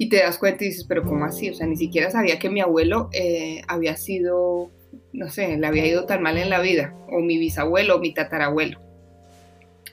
Y 0.00 0.10
te 0.10 0.18
das 0.18 0.38
cuenta 0.38 0.62
y 0.62 0.68
dices, 0.68 0.84
pero 0.88 1.02
¿cómo 1.02 1.24
así? 1.24 1.50
O 1.50 1.54
sea, 1.54 1.66
ni 1.66 1.76
siquiera 1.76 2.10
sabía 2.10 2.38
que 2.38 2.50
mi 2.50 2.60
abuelo 2.60 3.08
eh, 3.12 3.62
había 3.66 3.96
sido, 3.96 4.70
no 5.12 5.28
sé, 5.28 5.56
le 5.56 5.66
había 5.66 5.86
ido 5.86 6.06
tan 6.06 6.22
mal 6.22 6.38
en 6.38 6.50
la 6.50 6.60
vida, 6.60 6.94
o 7.10 7.20
mi 7.20 7.36
bisabuelo, 7.36 7.96
o 7.96 7.98
mi 7.98 8.14
tatarabuelo. 8.14 8.87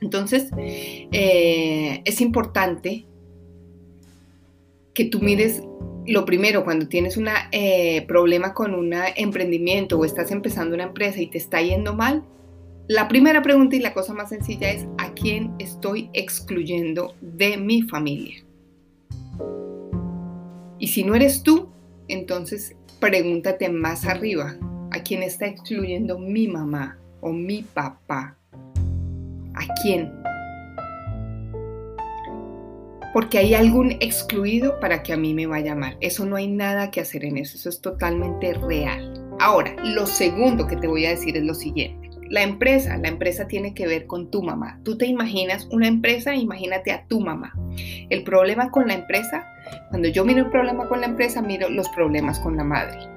Entonces, 0.02 0.50
eh, 0.58 2.02
es 2.06 2.22
importante 2.22 3.06
que 4.94 5.06
tú 5.06 5.20
mires 5.20 5.62
lo 6.08 6.26
primero, 6.26 6.64
cuando 6.64 6.88
tienes 6.88 7.18
un 7.18 7.28
eh, 7.52 8.06
problema 8.08 8.54
con 8.54 8.76
un 8.76 8.94
emprendimiento 9.16 9.98
o 9.98 10.06
estás 10.06 10.32
empezando 10.32 10.76
una 10.76 10.84
empresa 10.84 11.20
y 11.20 11.28
te 11.28 11.38
está 11.38 11.62
yendo 11.62 11.96
mal, 11.96 12.24
la 12.88 13.08
primera 13.08 13.42
pregunta 13.42 13.76
y 13.76 13.80
la 13.80 13.94
cosa 13.94 14.14
más 14.14 14.30
sencilla 14.30 14.70
es, 14.70 14.86
¿a 15.00 15.14
quién 15.14 15.54
estoy 15.58 16.10
excluyendo 16.14 17.16
de 17.22 17.58
mi 17.58 17.82
familia? 17.82 18.46
Y 20.78 20.90
si 20.90 21.04
no 21.04 21.16
eres 21.16 21.42
tú, 21.42 21.70
entonces 22.08 22.76
pregúntate 23.00 23.70
más 23.70 24.06
arriba, 24.06 24.56
¿a 24.92 25.02
quién 25.02 25.24
está 25.24 25.48
excluyendo 25.48 26.20
mi 26.20 26.48
mamá 26.48 27.00
o 27.22 27.34
mi 27.34 27.64
papá? 27.64 28.38
¿A 29.56 29.74
quién? 29.82 30.12
Porque 33.14 33.38
hay 33.38 33.54
algún 33.54 33.94
excluido 33.94 34.80
para 34.80 35.02
que 35.02 35.14
a 35.14 35.18
mí 35.18 35.34
me 35.34 35.48
vaya 35.48 35.74
mal. 35.74 35.98
Eso 36.02 36.26
no 36.26 36.36
hay 36.36 36.48
nada 36.48 36.92
que 36.92 37.00
hacer 37.00 37.24
en 37.24 37.38
eso, 37.38 37.58
eso 37.58 37.70
es 37.70 37.80
totalmente 37.80 38.54
real. 38.54 39.14
Ahora, 39.40 39.76
lo 39.84 40.06
segundo 40.06 40.68
que 40.68 40.76
te 40.76 40.88
voy 40.88 41.06
a 41.06 41.12
decir 41.12 41.38
es 41.38 41.44
lo 41.44 41.54
siguiente. 41.54 42.10
La 42.30 42.44
empresa, 42.44 42.98
la 42.98 43.08
empresa 43.08 43.48
tiene 43.48 43.74
que 43.74 43.88
ver 43.88 44.08
con 44.08 44.32
tu 44.32 44.42
mamá. 44.42 44.80
Tú 44.84 44.98
te 44.98 45.06
imaginas 45.06 45.68
una 45.72 45.88
empresa, 45.88 46.36
imagínate 46.36 46.92
a 46.92 47.06
tu 47.08 47.22
mamá. 47.22 47.54
El 48.10 48.24
problema 48.24 48.72
con 48.72 48.88
la 48.88 48.96
empresa, 48.96 49.48
cuando 49.90 50.10
yo 50.10 50.26
miro 50.26 50.40
el 50.40 50.50
problema 50.50 50.88
con 50.88 51.02
la 51.02 51.08
empresa, 51.08 51.42
miro 51.42 51.70
los 51.70 51.88
problemas 51.90 52.40
con 52.40 52.58
la 52.58 52.64
madre 52.64 53.15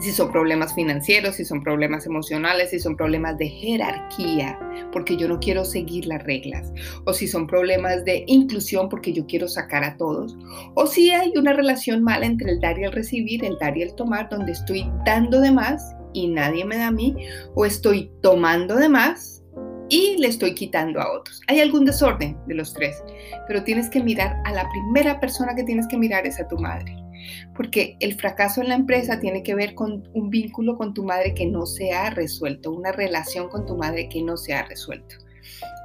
si 0.00 0.12
son 0.12 0.30
problemas 0.30 0.74
financieros, 0.74 1.36
si 1.36 1.44
son 1.44 1.62
problemas 1.62 2.06
emocionales, 2.06 2.70
si 2.70 2.78
son 2.78 2.96
problemas 2.96 3.36
de 3.38 3.48
jerarquía, 3.48 4.58
porque 4.92 5.16
yo 5.16 5.28
no 5.28 5.40
quiero 5.40 5.64
seguir 5.64 6.06
las 6.06 6.22
reglas, 6.24 6.72
o 7.04 7.12
si 7.12 7.26
son 7.26 7.46
problemas 7.46 8.04
de 8.04 8.24
inclusión, 8.26 8.88
porque 8.88 9.12
yo 9.12 9.26
quiero 9.26 9.48
sacar 9.48 9.84
a 9.84 9.96
todos, 9.96 10.36
o 10.74 10.86
si 10.86 11.10
hay 11.10 11.32
una 11.36 11.52
relación 11.52 12.02
mala 12.02 12.26
entre 12.26 12.52
el 12.52 12.60
dar 12.60 12.78
y 12.78 12.84
el 12.84 12.92
recibir, 12.92 13.44
el 13.44 13.58
dar 13.58 13.76
y 13.76 13.82
el 13.82 13.94
tomar, 13.94 14.28
donde 14.28 14.52
estoy 14.52 14.90
dando 15.04 15.40
de 15.40 15.50
más 15.50 15.94
y 16.12 16.28
nadie 16.28 16.64
me 16.64 16.78
da 16.78 16.88
a 16.88 16.92
mí, 16.92 17.14
o 17.54 17.64
estoy 17.66 18.10
tomando 18.22 18.76
de 18.76 18.88
más 18.88 19.42
y 19.90 20.16
le 20.18 20.28
estoy 20.28 20.54
quitando 20.54 21.00
a 21.00 21.10
otros. 21.12 21.40
Hay 21.48 21.60
algún 21.60 21.84
desorden 21.84 22.36
de 22.46 22.54
los 22.54 22.72
tres, 22.74 23.02
pero 23.46 23.64
tienes 23.64 23.88
que 23.88 24.02
mirar 24.02 24.36
a 24.44 24.52
la 24.52 24.68
primera 24.68 25.18
persona 25.18 25.54
que 25.54 25.64
tienes 25.64 25.86
que 25.88 25.98
mirar 25.98 26.26
es 26.26 26.38
a 26.38 26.46
tu 26.46 26.58
madre 26.58 27.07
porque 27.54 27.96
el 28.00 28.14
fracaso 28.14 28.60
en 28.60 28.68
la 28.68 28.74
empresa 28.74 29.20
tiene 29.20 29.42
que 29.42 29.54
ver 29.54 29.74
con 29.74 30.08
un 30.14 30.30
vínculo 30.30 30.76
con 30.76 30.94
tu 30.94 31.04
madre 31.04 31.34
que 31.34 31.46
no 31.46 31.66
se 31.66 31.92
ha 31.92 32.10
resuelto, 32.10 32.72
una 32.72 32.92
relación 32.92 33.48
con 33.48 33.66
tu 33.66 33.76
madre 33.76 34.08
que 34.08 34.22
no 34.22 34.36
se 34.36 34.54
ha 34.54 34.66
resuelto. 34.66 35.16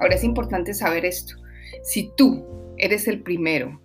Ahora 0.00 0.14
es 0.14 0.24
importante 0.24 0.74
saber 0.74 1.04
esto. 1.04 1.34
Si 1.82 2.10
tú 2.16 2.44
eres 2.78 3.08
el 3.08 3.22
primero 3.22 3.80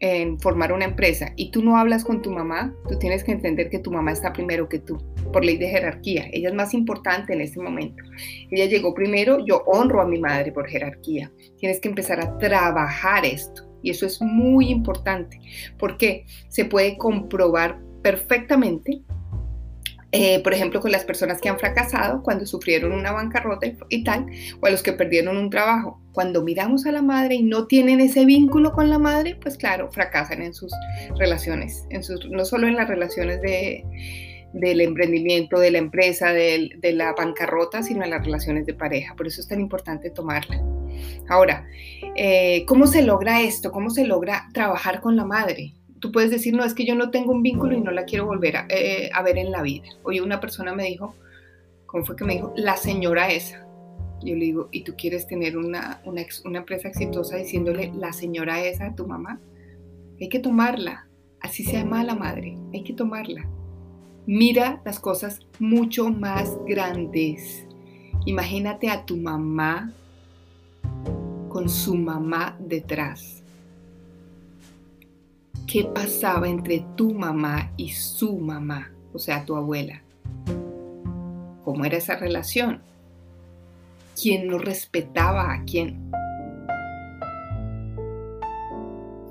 en 0.00 0.40
formar 0.40 0.72
una 0.72 0.86
empresa 0.86 1.32
y 1.36 1.50
tú 1.50 1.62
no 1.62 1.76
hablas 1.76 2.04
con 2.04 2.22
tu 2.22 2.30
mamá, 2.30 2.74
tú 2.88 2.98
tienes 2.98 3.22
que 3.22 3.32
entender 3.32 3.68
que 3.68 3.78
tu 3.78 3.90
mamá 3.90 4.12
está 4.12 4.32
primero 4.32 4.68
que 4.68 4.78
tú, 4.78 4.98
por 5.32 5.44
ley 5.44 5.58
de 5.58 5.68
jerarquía. 5.68 6.26
Ella 6.32 6.48
es 6.48 6.54
más 6.54 6.72
importante 6.72 7.34
en 7.34 7.42
este 7.42 7.60
momento. 7.60 8.02
Ella 8.50 8.64
llegó 8.64 8.94
primero, 8.94 9.44
yo 9.44 9.62
honro 9.66 10.00
a 10.00 10.06
mi 10.06 10.18
madre 10.18 10.52
por 10.52 10.68
jerarquía. 10.68 11.30
Tienes 11.58 11.80
que 11.80 11.88
empezar 11.88 12.20
a 12.20 12.38
trabajar 12.38 13.26
esto. 13.26 13.69
Y 13.82 13.90
eso 13.90 14.06
es 14.06 14.20
muy 14.20 14.68
importante 14.68 15.40
porque 15.78 16.24
se 16.48 16.64
puede 16.64 16.96
comprobar 16.96 17.78
perfectamente, 18.02 19.02
eh, 20.12 20.42
por 20.42 20.52
ejemplo, 20.52 20.80
con 20.80 20.90
las 20.90 21.04
personas 21.04 21.40
que 21.40 21.48
han 21.48 21.58
fracasado 21.58 22.22
cuando 22.22 22.44
sufrieron 22.44 22.92
una 22.92 23.12
bancarrota 23.12 23.66
y, 23.88 24.02
tal, 24.02 24.26
o 24.60 24.66
a 24.66 24.70
los 24.70 24.82
que 24.82 24.92
perdieron 24.92 25.36
un 25.36 25.50
trabajo. 25.50 26.00
Cuando 26.12 26.42
miramos 26.42 26.84
a 26.86 26.92
la 26.92 27.02
madre 27.02 27.36
y 27.36 27.42
no 27.42 27.66
tienen 27.66 28.00
ese 28.00 28.24
vínculo 28.24 28.72
con 28.72 28.90
la 28.90 28.98
madre, 28.98 29.36
pues 29.40 29.56
claro, 29.56 29.90
fracasan 29.92 30.42
en 30.42 30.52
sus 30.52 30.72
relaciones, 31.16 31.86
en 31.90 32.02
sus, 32.02 32.28
no 32.28 32.44
solo 32.44 32.66
en 32.66 32.74
las 32.74 32.88
relaciones 32.88 33.40
de, 33.40 33.84
del 34.52 34.80
emprendimiento, 34.80 35.60
de 35.60 35.70
la 35.70 35.78
empresa, 35.78 36.32
de, 36.32 36.70
de 36.78 36.92
la 36.92 37.12
bancarrota, 37.12 37.84
sino 37.84 38.02
en 38.02 38.10
las 38.10 38.24
relaciones 38.24 38.66
de 38.66 38.74
pareja. 38.74 39.14
Por 39.14 39.28
eso 39.28 39.40
es 39.40 39.46
tan 39.46 39.60
importante 39.60 40.10
tomarla. 40.10 40.60
Ahora, 41.28 41.66
eh, 42.16 42.64
¿cómo 42.66 42.86
se 42.86 43.02
logra 43.02 43.42
esto? 43.42 43.70
¿Cómo 43.72 43.90
se 43.90 44.06
logra 44.06 44.48
trabajar 44.52 45.00
con 45.00 45.16
la 45.16 45.24
madre? 45.24 45.74
Tú 46.00 46.12
puedes 46.12 46.30
decir, 46.30 46.54
no, 46.54 46.64
es 46.64 46.74
que 46.74 46.86
yo 46.86 46.94
no 46.94 47.10
tengo 47.10 47.32
un 47.32 47.42
vínculo 47.42 47.76
y 47.76 47.80
no 47.80 47.90
la 47.90 48.04
quiero 48.04 48.26
volver 48.26 48.56
a, 48.56 48.66
eh, 48.68 49.10
ver 49.24 49.38
en 49.38 49.50
la 49.50 49.62
vida. 49.62 49.88
Hoy 50.02 50.20
una 50.20 50.40
persona 50.40 50.74
me 50.74 50.84
dijo, 50.84 51.14
¿cómo 51.86 52.04
fue 52.04 52.16
que 52.16 52.24
me 52.24 52.34
dijo? 52.34 52.52
La 52.56 52.76
señora 52.76 53.30
esa. 53.30 53.66
Yo 54.22 54.34
le 54.34 54.44
digo, 54.44 54.68
¿y 54.70 54.82
tú 54.82 54.94
quieres 54.96 55.26
tener 55.26 55.56
una, 55.56 56.02
una, 56.04 56.58
empresa 56.58 56.88
exitosa 56.88 57.36
diciéndole 57.36 57.92
la 57.94 58.12
señora 58.12 58.62
esa 58.62 58.86
a 58.86 58.94
tu 58.94 59.06
mamá? 59.06 59.40
Hay 60.20 60.28
que 60.28 60.38
tomarla, 60.38 61.06
así 61.40 61.64
se 61.64 61.72
llama 61.72 62.04
la 62.04 62.14
madre, 62.14 62.56
hay 62.72 62.82
que 62.82 62.92
tomarla. 62.92 63.48
Mira 64.26 64.82
las 64.84 65.00
cosas 65.00 65.40
mucho 65.58 66.10
más 66.10 66.58
grandes. 66.66 67.66
Imagínate 68.26 68.90
a 68.90 69.06
tu 69.06 69.16
mamá 69.16 69.94
con 71.50 71.68
su 71.68 71.94
mamá 71.94 72.56
detrás. 72.58 73.42
¿Qué 75.66 75.84
pasaba 75.84 76.48
entre 76.48 76.86
tu 76.96 77.12
mamá 77.12 77.72
y 77.76 77.90
su 77.90 78.38
mamá, 78.38 78.90
o 79.12 79.18
sea, 79.18 79.44
tu 79.44 79.54
abuela? 79.54 80.02
¿Cómo 81.64 81.84
era 81.84 81.98
esa 81.98 82.16
relación? 82.16 82.80
¿Quién 84.20 84.48
no 84.48 84.58
respetaba 84.58 85.52
a 85.52 85.64
quién? 85.64 86.10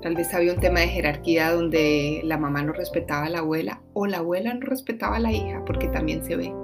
Tal 0.02 0.14
vez 0.14 0.32
había 0.32 0.54
un 0.54 0.60
tema 0.60 0.80
de 0.80 0.88
jerarquía 0.88 1.52
donde 1.52 2.22
la 2.24 2.38
mamá 2.38 2.62
no 2.62 2.72
respetaba 2.72 3.26
a 3.26 3.30
la 3.30 3.40
abuela 3.40 3.82
o 3.92 4.06
la 4.06 4.18
abuela 4.18 4.54
no 4.54 4.60
respetaba 4.60 5.16
a 5.16 5.20
la 5.20 5.32
hija, 5.32 5.62
porque 5.66 5.88
también 5.88 6.24
se 6.24 6.36
ve. 6.36 6.54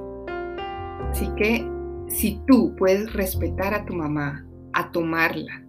Así 1.11 1.29
que 1.37 1.67
si 2.09 2.41
tú 2.47 2.75
puedes 2.77 3.13
respetar 3.13 3.75
a 3.75 3.85
tu 3.85 3.93
mamá, 3.93 4.47
a 4.77 4.91
tomarla 4.93 5.63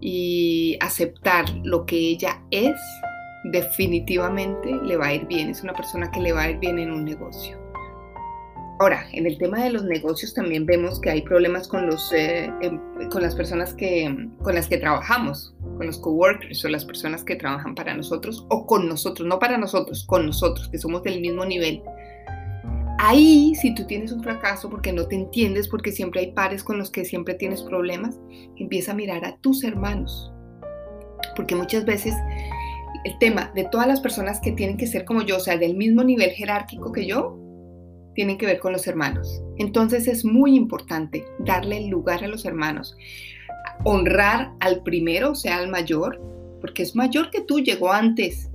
y 0.00 0.76
aceptar 0.80 1.44
lo 1.64 1.86
que 1.86 1.96
ella 1.96 2.42
es, 2.50 2.78
definitivamente 3.44 4.74
le 4.84 4.96
va 4.96 5.06
a 5.06 5.14
ir 5.14 5.26
bien. 5.26 5.50
Es 5.50 5.62
una 5.62 5.74
persona 5.74 6.10
que 6.10 6.20
le 6.20 6.32
va 6.32 6.42
a 6.42 6.50
ir 6.50 6.58
bien 6.58 6.78
en 6.78 6.90
un 6.90 7.04
negocio. 7.04 7.58
Ahora, 8.78 9.06
en 9.12 9.26
el 9.26 9.38
tema 9.38 9.64
de 9.64 9.70
los 9.70 9.84
negocios 9.84 10.34
también 10.34 10.66
vemos 10.66 11.00
que 11.00 11.08
hay 11.08 11.22
problemas 11.22 11.66
con, 11.66 11.86
los, 11.86 12.12
eh, 12.12 12.52
em, 12.60 12.78
con 13.10 13.22
las 13.22 13.34
personas 13.34 13.72
que, 13.72 14.28
con 14.42 14.54
las 14.54 14.68
que 14.68 14.76
trabajamos, 14.76 15.54
con 15.78 15.86
los 15.86 15.98
coworkers 15.98 16.62
o 16.64 16.68
las 16.68 16.84
personas 16.84 17.24
que 17.24 17.36
trabajan 17.36 17.74
para 17.74 17.94
nosotros 17.94 18.44
o 18.50 18.66
con 18.66 18.86
nosotros, 18.86 19.26
no 19.26 19.38
para 19.38 19.56
nosotros, 19.56 20.04
con 20.04 20.26
nosotros, 20.26 20.68
que 20.68 20.78
somos 20.78 21.02
del 21.02 21.22
mismo 21.22 21.46
nivel. 21.46 21.82
Ahí, 22.98 23.54
si 23.54 23.74
tú 23.74 23.86
tienes 23.86 24.10
un 24.12 24.22
fracaso 24.22 24.70
porque 24.70 24.92
no 24.92 25.06
te 25.06 25.16
entiendes, 25.16 25.68
porque 25.68 25.92
siempre 25.92 26.20
hay 26.20 26.32
pares 26.32 26.64
con 26.64 26.78
los 26.78 26.90
que 26.90 27.04
siempre 27.04 27.34
tienes 27.34 27.62
problemas, 27.62 28.18
empieza 28.56 28.92
a 28.92 28.94
mirar 28.94 29.24
a 29.24 29.36
tus 29.38 29.64
hermanos. 29.64 30.32
Porque 31.34 31.54
muchas 31.54 31.84
veces 31.84 32.14
el 33.04 33.18
tema 33.18 33.52
de 33.54 33.64
todas 33.64 33.86
las 33.86 34.00
personas 34.00 34.40
que 34.40 34.52
tienen 34.52 34.76
que 34.76 34.86
ser 34.86 35.04
como 35.04 35.22
yo, 35.22 35.36
o 35.36 35.40
sea, 35.40 35.58
del 35.58 35.76
mismo 35.76 36.02
nivel 36.04 36.30
jerárquico 36.30 36.90
que 36.90 37.06
yo, 37.06 37.38
tienen 38.14 38.38
que 38.38 38.46
ver 38.46 38.58
con 38.58 38.72
los 38.72 38.86
hermanos. 38.86 39.42
Entonces 39.58 40.08
es 40.08 40.24
muy 40.24 40.56
importante 40.56 41.24
darle 41.40 41.86
lugar 41.88 42.24
a 42.24 42.28
los 42.28 42.46
hermanos, 42.46 42.96
honrar 43.84 44.52
al 44.60 44.82
primero, 44.82 45.32
o 45.32 45.34
sea, 45.34 45.58
al 45.58 45.68
mayor, 45.68 46.20
porque 46.60 46.82
es 46.82 46.96
mayor 46.96 47.30
que 47.30 47.42
tú, 47.42 47.60
llegó 47.60 47.92
antes, 47.92 48.50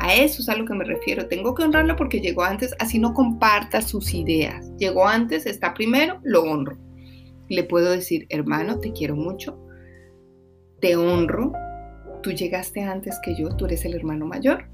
a 0.00 0.14
eso 0.14 0.40
es 0.40 0.48
a 0.48 0.56
lo 0.56 0.64
que 0.64 0.72
me 0.72 0.84
refiero. 0.84 1.28
Tengo 1.28 1.54
que 1.54 1.62
honrarlo 1.62 1.94
porque 1.94 2.20
llegó 2.20 2.42
antes, 2.42 2.74
así 2.78 2.98
no 2.98 3.12
comparta 3.12 3.82
sus 3.82 4.14
ideas. 4.14 4.72
Llegó 4.78 5.06
antes, 5.06 5.44
está 5.44 5.74
primero, 5.74 6.18
lo 6.22 6.42
honro. 6.42 6.78
Le 7.48 7.64
puedo 7.64 7.90
decir, 7.90 8.26
hermano, 8.30 8.78
te 8.80 8.92
quiero 8.92 9.14
mucho, 9.14 9.58
te 10.80 10.96
honro, 10.96 11.52
tú 12.22 12.32
llegaste 12.32 12.80
antes 12.80 13.18
que 13.22 13.34
yo, 13.34 13.54
tú 13.56 13.66
eres 13.66 13.84
el 13.84 13.94
hermano 13.94 14.24
mayor. 14.24 14.64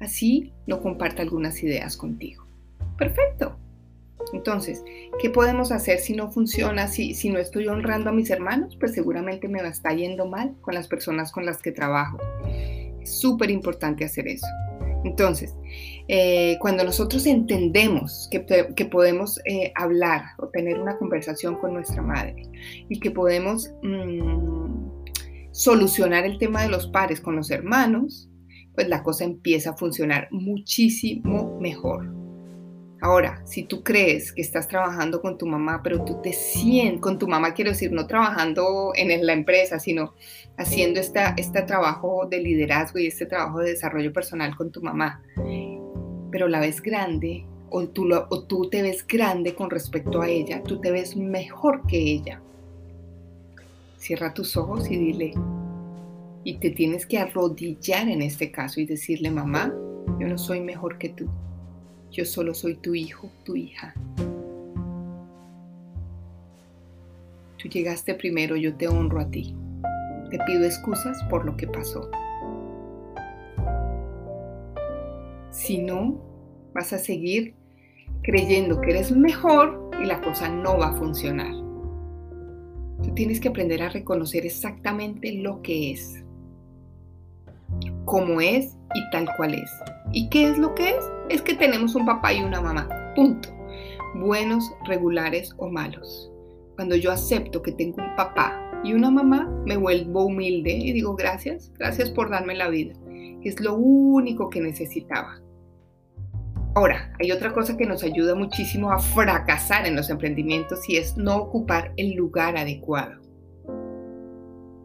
Así 0.00 0.52
no 0.66 0.82
comparta 0.82 1.22
algunas 1.22 1.62
ideas 1.62 1.96
contigo. 1.96 2.44
Perfecto. 2.98 3.56
Entonces, 4.32 4.82
¿qué 5.20 5.30
podemos 5.30 5.70
hacer 5.70 6.00
si 6.00 6.16
no 6.16 6.32
funciona, 6.32 6.88
si, 6.88 7.14
si 7.14 7.30
no 7.30 7.38
estoy 7.38 7.68
honrando 7.68 8.10
a 8.10 8.12
mis 8.12 8.30
hermanos? 8.30 8.76
Pues 8.80 8.94
seguramente 8.94 9.46
me 9.46 9.62
va 9.62 9.68
a 9.68 9.72
estar 9.72 9.96
yendo 9.96 10.26
mal 10.26 10.56
con 10.60 10.74
las 10.74 10.88
personas 10.88 11.30
con 11.30 11.46
las 11.46 11.62
que 11.62 11.70
trabajo. 11.70 12.18
Es 13.00 13.20
súper 13.20 13.50
importante 13.50 14.04
hacer 14.04 14.26
eso. 14.26 14.46
Entonces, 15.04 15.54
eh, 16.08 16.56
cuando 16.60 16.84
nosotros 16.84 17.26
entendemos 17.26 18.28
que, 18.30 18.40
podemos 18.86 19.40
eh, 19.44 19.72
hablar 19.74 20.22
o 20.38 20.48
tener 20.48 20.80
una 20.80 20.96
conversación 20.98 21.56
con 21.56 21.74
nuestra 21.74 22.02
madre 22.02 22.48
y 22.88 23.00
que 23.00 23.10
podemos 23.10 23.70
mm, 23.82 25.02
solucionar 25.52 26.24
el 26.24 26.38
tema 26.38 26.62
de 26.62 26.68
los 26.68 26.86
pares 26.88 27.20
con 27.20 27.36
los 27.36 27.50
hermanos, 27.50 28.28
pues 28.74 28.88
la 28.88 29.02
cosa 29.02 29.24
empieza 29.24 29.70
a 29.70 29.76
funcionar 29.76 30.28
muchísimo 30.30 31.58
mejor. 31.60 32.21
Ahora, 33.02 33.42
si 33.44 33.64
tú 33.64 33.82
crees 33.82 34.32
que 34.32 34.42
estás 34.42 34.68
trabajando 34.68 35.20
con 35.20 35.36
tu 35.36 35.44
mamá, 35.44 35.80
pero 35.82 36.04
tú 36.04 36.20
te 36.22 36.32
sientes, 36.32 37.00
con 37.00 37.18
tu 37.18 37.26
mamá 37.26 37.52
quiero 37.52 37.72
decir, 37.72 37.90
no 37.90 38.06
trabajando 38.06 38.92
en 38.94 39.26
la 39.26 39.32
empresa, 39.32 39.80
sino 39.80 40.14
haciendo 40.56 41.00
esta, 41.00 41.34
este 41.36 41.62
trabajo 41.62 42.28
de 42.30 42.38
liderazgo 42.38 43.00
y 43.00 43.08
este 43.08 43.26
trabajo 43.26 43.58
de 43.58 43.70
desarrollo 43.70 44.12
personal 44.12 44.54
con 44.54 44.70
tu 44.70 44.80
mamá, 44.82 45.20
pero 46.30 46.46
la 46.46 46.60
ves 46.60 46.80
grande 46.80 47.44
o 47.70 47.88
tú, 47.88 48.08
o 48.12 48.44
tú 48.44 48.70
te 48.70 48.82
ves 48.82 49.04
grande 49.04 49.56
con 49.56 49.68
respecto 49.68 50.22
a 50.22 50.28
ella, 50.28 50.62
tú 50.62 50.80
te 50.80 50.92
ves 50.92 51.16
mejor 51.16 51.84
que 51.88 51.98
ella. 51.98 52.40
Cierra 53.96 54.32
tus 54.32 54.56
ojos 54.56 54.88
y 54.88 54.96
dile, 54.96 55.34
y 56.44 56.58
te 56.58 56.70
tienes 56.70 57.04
que 57.06 57.18
arrodillar 57.18 58.08
en 58.08 58.22
este 58.22 58.52
caso 58.52 58.80
y 58.80 58.86
decirle, 58.86 59.32
mamá, 59.32 59.74
yo 60.20 60.28
no 60.28 60.38
soy 60.38 60.60
mejor 60.60 60.98
que 60.98 61.08
tú. 61.08 61.28
Yo 62.12 62.26
solo 62.26 62.52
soy 62.52 62.74
tu 62.74 62.94
hijo, 62.94 63.30
tu 63.42 63.56
hija. 63.56 63.94
Tú 67.56 67.68
llegaste 67.70 68.14
primero, 68.14 68.54
yo 68.54 68.76
te 68.76 68.86
honro 68.86 69.18
a 69.18 69.30
ti. 69.30 69.56
Te 70.30 70.38
pido 70.46 70.66
excusas 70.66 71.22
por 71.30 71.46
lo 71.46 71.56
que 71.56 71.66
pasó. 71.66 72.10
Si 75.50 75.78
no, 75.78 76.20
vas 76.74 76.92
a 76.92 76.98
seguir 76.98 77.54
creyendo 78.22 78.82
que 78.82 78.90
eres 78.90 79.10
mejor 79.10 79.90
y 80.02 80.04
la 80.04 80.20
cosa 80.20 80.50
no 80.50 80.76
va 80.76 80.88
a 80.88 80.96
funcionar. 80.96 81.54
Tú 83.02 83.14
tienes 83.14 83.40
que 83.40 83.48
aprender 83.48 83.82
a 83.82 83.88
reconocer 83.88 84.44
exactamente 84.44 85.32
lo 85.32 85.62
que 85.62 85.92
es, 85.92 86.22
cómo 88.12 88.42
es 88.42 88.76
y 88.94 89.10
tal 89.10 89.26
cual 89.38 89.54
es. 89.54 89.70
¿Y 90.12 90.28
qué 90.28 90.50
es 90.50 90.58
lo 90.58 90.74
que 90.74 90.90
es? 90.90 91.04
Es 91.30 91.40
que 91.40 91.54
tenemos 91.54 91.94
un 91.94 92.04
papá 92.04 92.34
y 92.34 92.42
una 92.42 92.60
mamá. 92.60 92.86
Punto. 93.16 93.48
Buenos, 94.16 94.70
regulares 94.84 95.54
o 95.56 95.70
malos. 95.70 96.30
Cuando 96.76 96.94
yo 96.94 97.10
acepto 97.10 97.62
que 97.62 97.72
tengo 97.72 98.02
un 98.02 98.14
papá 98.14 98.70
y 98.84 98.92
una 98.92 99.10
mamá, 99.10 99.48
me 99.64 99.78
vuelvo 99.78 100.26
humilde 100.26 100.72
y 100.72 100.92
digo 100.92 101.16
gracias, 101.16 101.72
gracias 101.78 102.10
por 102.10 102.28
darme 102.28 102.54
la 102.54 102.68
vida. 102.68 102.92
Es 103.44 103.58
lo 103.62 103.76
único 103.76 104.50
que 104.50 104.60
necesitaba. 104.60 105.40
Ahora, 106.74 107.14
hay 107.18 107.32
otra 107.32 107.54
cosa 107.54 107.78
que 107.78 107.86
nos 107.86 108.02
ayuda 108.02 108.34
muchísimo 108.34 108.92
a 108.92 108.98
fracasar 108.98 109.86
en 109.86 109.96
los 109.96 110.10
emprendimientos 110.10 110.86
y 110.86 110.98
es 110.98 111.16
no 111.16 111.38
ocupar 111.38 111.94
el 111.96 112.12
lugar 112.12 112.58
adecuado. 112.58 113.21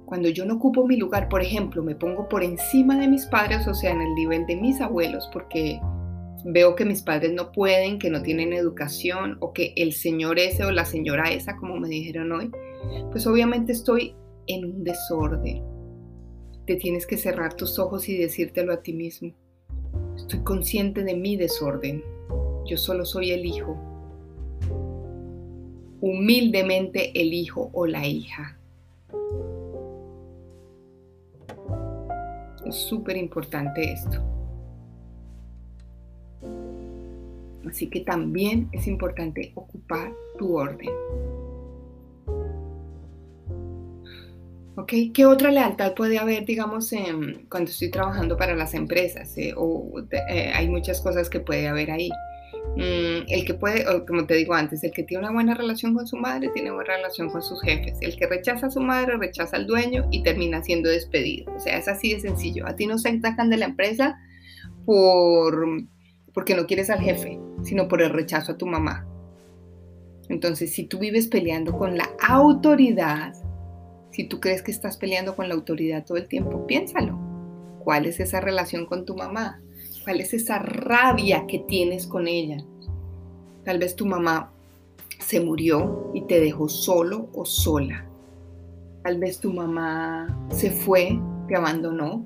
Cuando 0.08 0.30
yo 0.30 0.46
no 0.46 0.54
ocupo 0.54 0.88
mi 0.88 0.96
lugar, 0.96 1.28
por 1.28 1.42
ejemplo, 1.42 1.84
me 1.84 1.94
pongo 1.94 2.30
por 2.30 2.42
encima 2.42 2.98
de 2.98 3.10
mis 3.10 3.26
padres, 3.26 3.68
o 3.68 3.74
sea, 3.74 3.92
en 3.92 4.00
el 4.00 4.16
nivel 4.16 4.46
de 4.46 4.56
mis 4.56 4.80
abuelos, 4.80 5.30
porque 5.34 5.82
veo 6.46 6.76
que 6.76 6.86
mis 6.86 7.02
padres 7.02 7.34
no 7.34 7.52
pueden, 7.52 8.00
que 8.00 8.10
no 8.10 8.22
tienen 8.22 8.54
educación, 8.54 9.36
o 9.42 9.52
que 9.52 9.74
el 9.76 9.92
señor 9.92 10.40
ese 10.40 10.64
o 10.64 10.72
la 10.72 10.86
señora 10.86 11.34
esa, 11.34 11.58
como 11.58 11.78
me 11.78 11.90
dijeron 11.90 12.32
hoy, 12.32 12.50
pues 13.12 13.28
obviamente 13.28 13.74
estoy 13.74 14.16
en 14.48 14.64
un 14.64 14.86
desorden. 14.86 15.62
Te 16.66 16.78
tienes 16.78 17.06
que 17.06 17.18
cerrar 17.18 17.56
tus 17.56 17.78
ojos 17.78 18.08
y 18.08 18.18
decírtelo 18.18 18.72
a 18.72 18.82
ti 18.82 18.94
mismo. 18.94 19.34
Estoy 20.16 20.40
consciente 20.40 21.04
de 21.04 21.16
mi 21.16 21.36
desorden. 21.36 22.02
Yo 22.66 22.78
solo 22.78 23.04
soy 23.04 23.32
el 23.32 23.46
hijo. 23.46 23.78
Humildemente 26.00 27.12
el 27.20 27.34
hijo 27.34 27.72
o 27.74 27.86
la 27.86 28.08
hija. 28.08 28.57
Súper 32.71 33.17
importante 33.17 33.91
esto. 33.91 34.21
Así 37.67 37.89
que 37.89 38.01
también 38.01 38.69
es 38.71 38.88
importante 38.88 39.51
ocupar 39.56 40.12
tu 40.38 40.58
orden. 40.58 40.89
¿Ok? 44.77 44.93
¿Qué 45.13 45.25
otra 45.25 45.51
lealtad 45.51 45.95
puede 45.95 46.19
haber, 46.19 46.45
digamos, 46.45 46.91
cuando 47.49 47.71
estoy 47.71 47.89
trabajando 47.89 48.38
para 48.38 48.56
las 48.56 48.73
empresas? 48.73 49.36
Eh, 49.38 49.53
o 49.58 49.91
eh, 50.12 50.51
hay 50.53 50.69
muchas 50.69 51.01
cosas 51.01 51.30
que 51.30 51.39
puede 51.39 51.67
haber 51.67 51.91
ahí. 51.91 52.10
Mm, 52.75 53.25
el 53.27 53.45
que 53.45 53.53
puede, 53.53 53.86
como 54.06 54.25
te 54.25 54.36
digo 54.36 54.53
antes, 54.53 54.84
el 54.84 54.91
que 54.91 55.03
tiene 55.03 55.23
una 55.23 55.34
buena 55.34 55.56
relación 55.56 55.95
con 55.95 56.08
su 56.08 56.17
madre 56.17 56.49
tiene 56.53 56.71
buena 56.71 56.95
relación 56.95 57.30
con 57.30 57.41
sus 57.41 57.62
jefes. 57.62 57.97
El 58.01 58.15
que 58.15 58.27
rechaza 58.27 58.67
a 58.67 58.71
su 58.71 58.82
madre 58.82 59.17
rechaza 59.17 59.58
al 59.58 59.65
dueño 59.65 60.08
y 60.12 60.23
termina 60.23 60.62
siendo 60.63 60.89
despedido. 60.89 61.51
O 61.56 61.60
sea, 61.60 61.77
es 61.77 61.88
así 61.88 62.13
de 62.13 62.19
sencillo. 62.19 62.67
A 62.67 62.75
ti 62.75 62.86
no 62.86 62.97
se 62.97 63.19
sacan 63.19 63.49
de 63.49 63.58
la 63.58 63.65
empresa 63.65 64.19
por, 64.86 65.67
porque 66.34 66.56
no 66.56 66.67
quieres 66.67 66.89
al 66.89 66.99
jefe, 66.99 67.39
sino 67.63 67.88
por 67.88 68.01
el 68.01 68.12
rechazo 68.12 68.51
a 68.51 68.58
tu 68.58 68.67
mamá. 68.67 69.08
Entonces, 70.30 70.73
si 70.73 70.84
tú 70.84 70.99
vives 70.99 71.27
peleando 71.27 71.77
con 71.77 71.97
la 71.97 72.10
autoridad, 72.27 73.34
si 74.12 74.25
tú 74.25 74.39
crees 74.39 74.62
que 74.62 74.71
estás 74.71 74.97
peleando 74.97 75.36
con 75.36 75.47
la 75.47 75.56
autoridad 75.56 76.06
todo 76.06 76.17
el 76.17 76.27
tiempo, 76.27 76.67
piénsalo. 76.67 77.17
¿Cuál 77.84 78.06
es 78.06 78.19
esa 78.19 78.41
relación 78.41 78.86
con 78.86 79.06
tu 79.06 79.15
mamá? 79.15 79.62
¿Cuál 80.08 80.22
es 80.22 80.34
esa 80.34 80.60
rabia 80.60 81.46
que 81.48 81.60
tienes 81.60 82.08
con 82.08 82.30
ella? 82.30 82.63
Tal 83.65 83.78
vez 83.78 83.93
tu 83.93 84.06
mamá 84.06 84.54
se 85.20 85.41
murió 85.41 86.12
y 86.13 86.22
te 86.22 86.39
dejó 86.39 86.70
solo 86.70 87.28
o 87.34 87.43
sola. 87.43 88.06
Tal 89.04 89.20
vez 89.20 89.41
tu 89.41 89.52
mamá 89.52 90.48
se 90.50 90.72
fue, 90.72 91.20
te 91.50 91.58
abandonó 91.58 92.26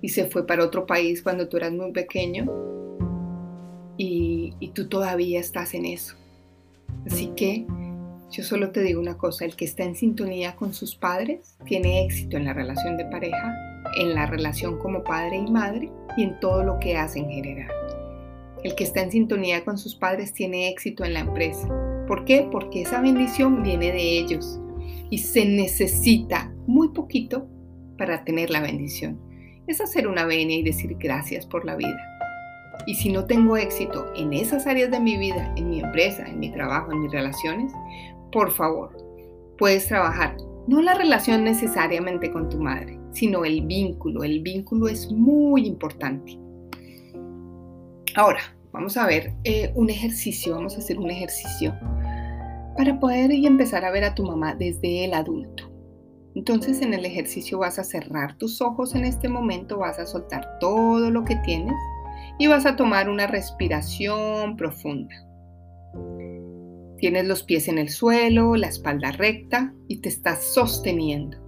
y 0.00 0.10
se 0.10 0.26
fue 0.26 0.46
para 0.46 0.64
otro 0.64 0.86
país 0.86 1.20
cuando 1.20 1.48
tú 1.48 1.56
eras 1.56 1.72
muy 1.72 1.90
pequeño 1.90 2.46
y, 3.96 4.70
tú 4.72 4.86
todavía 4.88 5.40
estás 5.40 5.74
en 5.74 5.84
eso. 5.84 6.14
Así 7.06 7.32
que 7.34 7.66
yo 8.30 8.44
solo 8.44 8.70
te 8.70 8.82
digo 8.82 9.00
una 9.00 9.18
cosa, 9.18 9.44
el 9.44 9.56
que 9.56 9.64
está 9.64 9.82
en 9.82 9.96
sintonía 9.96 10.54
con 10.54 10.72
sus 10.72 10.94
padres 10.94 11.56
tiene 11.64 12.04
éxito 12.04 12.36
en 12.36 12.44
la 12.44 12.52
relación 12.52 12.96
de 12.96 13.06
pareja, 13.06 13.75
en 13.96 14.14
la 14.14 14.26
relación 14.26 14.78
como 14.78 15.02
padre 15.04 15.36
y 15.36 15.50
madre 15.50 15.90
y 16.16 16.24
en 16.24 16.38
todo 16.40 16.64
lo 16.64 16.78
que 16.78 16.96
hace 16.96 17.20
en 17.20 17.30
general. 17.30 17.70
El 18.64 18.74
que 18.74 18.84
está 18.84 19.02
en 19.02 19.10
sintonía 19.10 19.64
con 19.64 19.78
sus 19.78 19.94
padres 19.94 20.32
tiene 20.32 20.68
éxito 20.68 21.04
en 21.04 21.14
la 21.14 21.20
empresa. 21.20 21.68
¿Por 22.06 22.24
qué? 22.24 22.48
Porque 22.50 22.82
esa 22.82 23.00
bendición 23.00 23.62
viene 23.62 23.92
de 23.92 24.18
ellos 24.18 24.60
y 25.10 25.18
se 25.18 25.44
necesita 25.44 26.52
muy 26.66 26.88
poquito 26.88 27.46
para 27.98 28.24
tener 28.24 28.50
la 28.50 28.60
bendición. 28.60 29.20
Es 29.66 29.80
hacer 29.80 30.06
una 30.08 30.24
venia 30.24 30.58
y 30.58 30.62
decir 30.62 30.96
gracias 30.98 31.46
por 31.46 31.64
la 31.64 31.76
vida. 31.76 31.98
Y 32.86 32.94
si 32.94 33.10
no 33.10 33.24
tengo 33.24 33.56
éxito 33.56 34.12
en 34.16 34.32
esas 34.32 34.66
áreas 34.66 34.90
de 34.90 35.00
mi 35.00 35.16
vida, 35.16 35.52
en 35.56 35.70
mi 35.70 35.80
empresa, 35.80 36.26
en 36.26 36.38
mi 36.38 36.50
trabajo, 36.52 36.92
en 36.92 37.02
mis 37.02 37.12
relaciones, 37.12 37.72
por 38.30 38.50
favor, 38.52 38.96
puedes 39.58 39.86
trabajar 39.86 40.36
no 40.66 40.82
la 40.82 40.94
relación 40.94 41.44
necesariamente 41.44 42.30
con 42.30 42.48
tu 42.48 42.58
madre, 42.58 42.95
sino 43.16 43.46
el 43.46 43.62
vínculo. 43.62 44.24
El 44.24 44.42
vínculo 44.42 44.88
es 44.88 45.10
muy 45.10 45.66
importante. 45.66 46.38
Ahora, 48.14 48.40
vamos 48.72 48.96
a 48.98 49.06
ver 49.06 49.32
eh, 49.44 49.72
un 49.74 49.88
ejercicio, 49.88 50.54
vamos 50.54 50.76
a 50.76 50.78
hacer 50.78 50.98
un 50.98 51.10
ejercicio 51.10 51.74
para 52.76 53.00
poder 53.00 53.32
y 53.32 53.46
empezar 53.46 53.86
a 53.86 53.90
ver 53.90 54.04
a 54.04 54.14
tu 54.14 54.22
mamá 54.22 54.54
desde 54.54 55.06
el 55.06 55.14
adulto. 55.14 55.70
Entonces 56.34 56.82
en 56.82 56.92
el 56.92 57.06
ejercicio 57.06 57.58
vas 57.58 57.78
a 57.78 57.84
cerrar 57.84 58.36
tus 58.36 58.60
ojos 58.60 58.94
en 58.94 59.06
este 59.06 59.30
momento, 59.30 59.78
vas 59.78 59.98
a 59.98 60.04
soltar 60.04 60.58
todo 60.60 61.10
lo 61.10 61.24
que 61.24 61.36
tienes 61.36 61.74
y 62.38 62.48
vas 62.48 62.66
a 62.66 62.76
tomar 62.76 63.08
una 63.08 63.26
respiración 63.26 64.58
profunda. 64.58 65.14
Tienes 66.98 67.24
los 67.24 67.42
pies 67.42 67.68
en 67.68 67.78
el 67.78 67.88
suelo, 67.88 68.56
la 68.56 68.66
espalda 68.66 69.12
recta 69.12 69.72
y 69.88 70.02
te 70.02 70.10
estás 70.10 70.44
sosteniendo. 70.44 71.45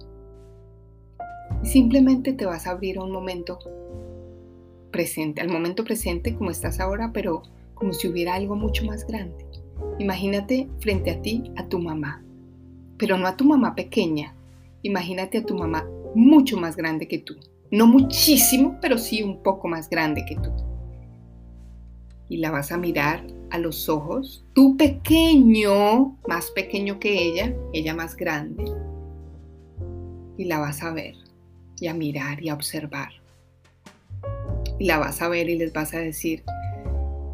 Y 1.63 1.67
simplemente 1.67 2.33
te 2.33 2.45
vas 2.45 2.67
a 2.67 2.71
abrir 2.71 2.97
a 2.97 3.03
un 3.03 3.11
momento 3.11 3.59
presente, 4.91 5.41
al 5.41 5.49
momento 5.49 5.83
presente 5.83 6.35
como 6.35 6.51
estás 6.51 6.79
ahora, 6.79 7.11
pero 7.13 7.43
como 7.73 7.93
si 7.93 8.07
hubiera 8.07 8.35
algo 8.35 8.55
mucho 8.55 8.85
más 8.85 9.05
grande. 9.05 9.45
Imagínate 9.99 10.69
frente 10.79 11.11
a 11.11 11.21
ti 11.21 11.51
a 11.55 11.67
tu 11.67 11.79
mamá, 11.79 12.23
pero 12.97 13.17
no 13.17 13.27
a 13.27 13.35
tu 13.37 13.45
mamá 13.45 13.75
pequeña. 13.75 14.35
Imagínate 14.81 15.39
a 15.39 15.45
tu 15.45 15.55
mamá 15.57 15.87
mucho 16.15 16.57
más 16.57 16.75
grande 16.75 17.07
que 17.07 17.19
tú. 17.19 17.35
No 17.71 17.87
muchísimo, 17.87 18.77
pero 18.81 18.97
sí 18.97 19.21
un 19.21 19.43
poco 19.43 19.67
más 19.67 19.89
grande 19.89 20.25
que 20.25 20.35
tú. 20.35 20.51
Y 22.29 22.37
la 22.37 22.51
vas 22.51 22.71
a 22.71 22.77
mirar 22.77 23.25
a 23.51 23.57
los 23.57 23.89
ojos, 23.89 24.45
tú 24.53 24.77
pequeño, 24.77 26.17
más 26.27 26.51
pequeño 26.51 26.99
que 26.99 27.23
ella, 27.23 27.55
ella 27.73 27.95
más 27.95 28.15
grande, 28.15 28.65
y 30.37 30.45
la 30.45 30.59
vas 30.59 30.83
a 30.83 30.93
ver 30.93 31.15
y 31.81 31.87
a 31.87 31.93
mirar 31.93 32.41
y 32.43 32.49
a 32.49 32.53
observar. 32.53 33.09
Y 34.77 34.85
la 34.85 34.97
vas 34.97 35.21
a 35.21 35.29
ver 35.29 35.49
y 35.49 35.57
les 35.57 35.73
vas 35.73 35.93
a 35.93 35.99
decir, 35.99 36.43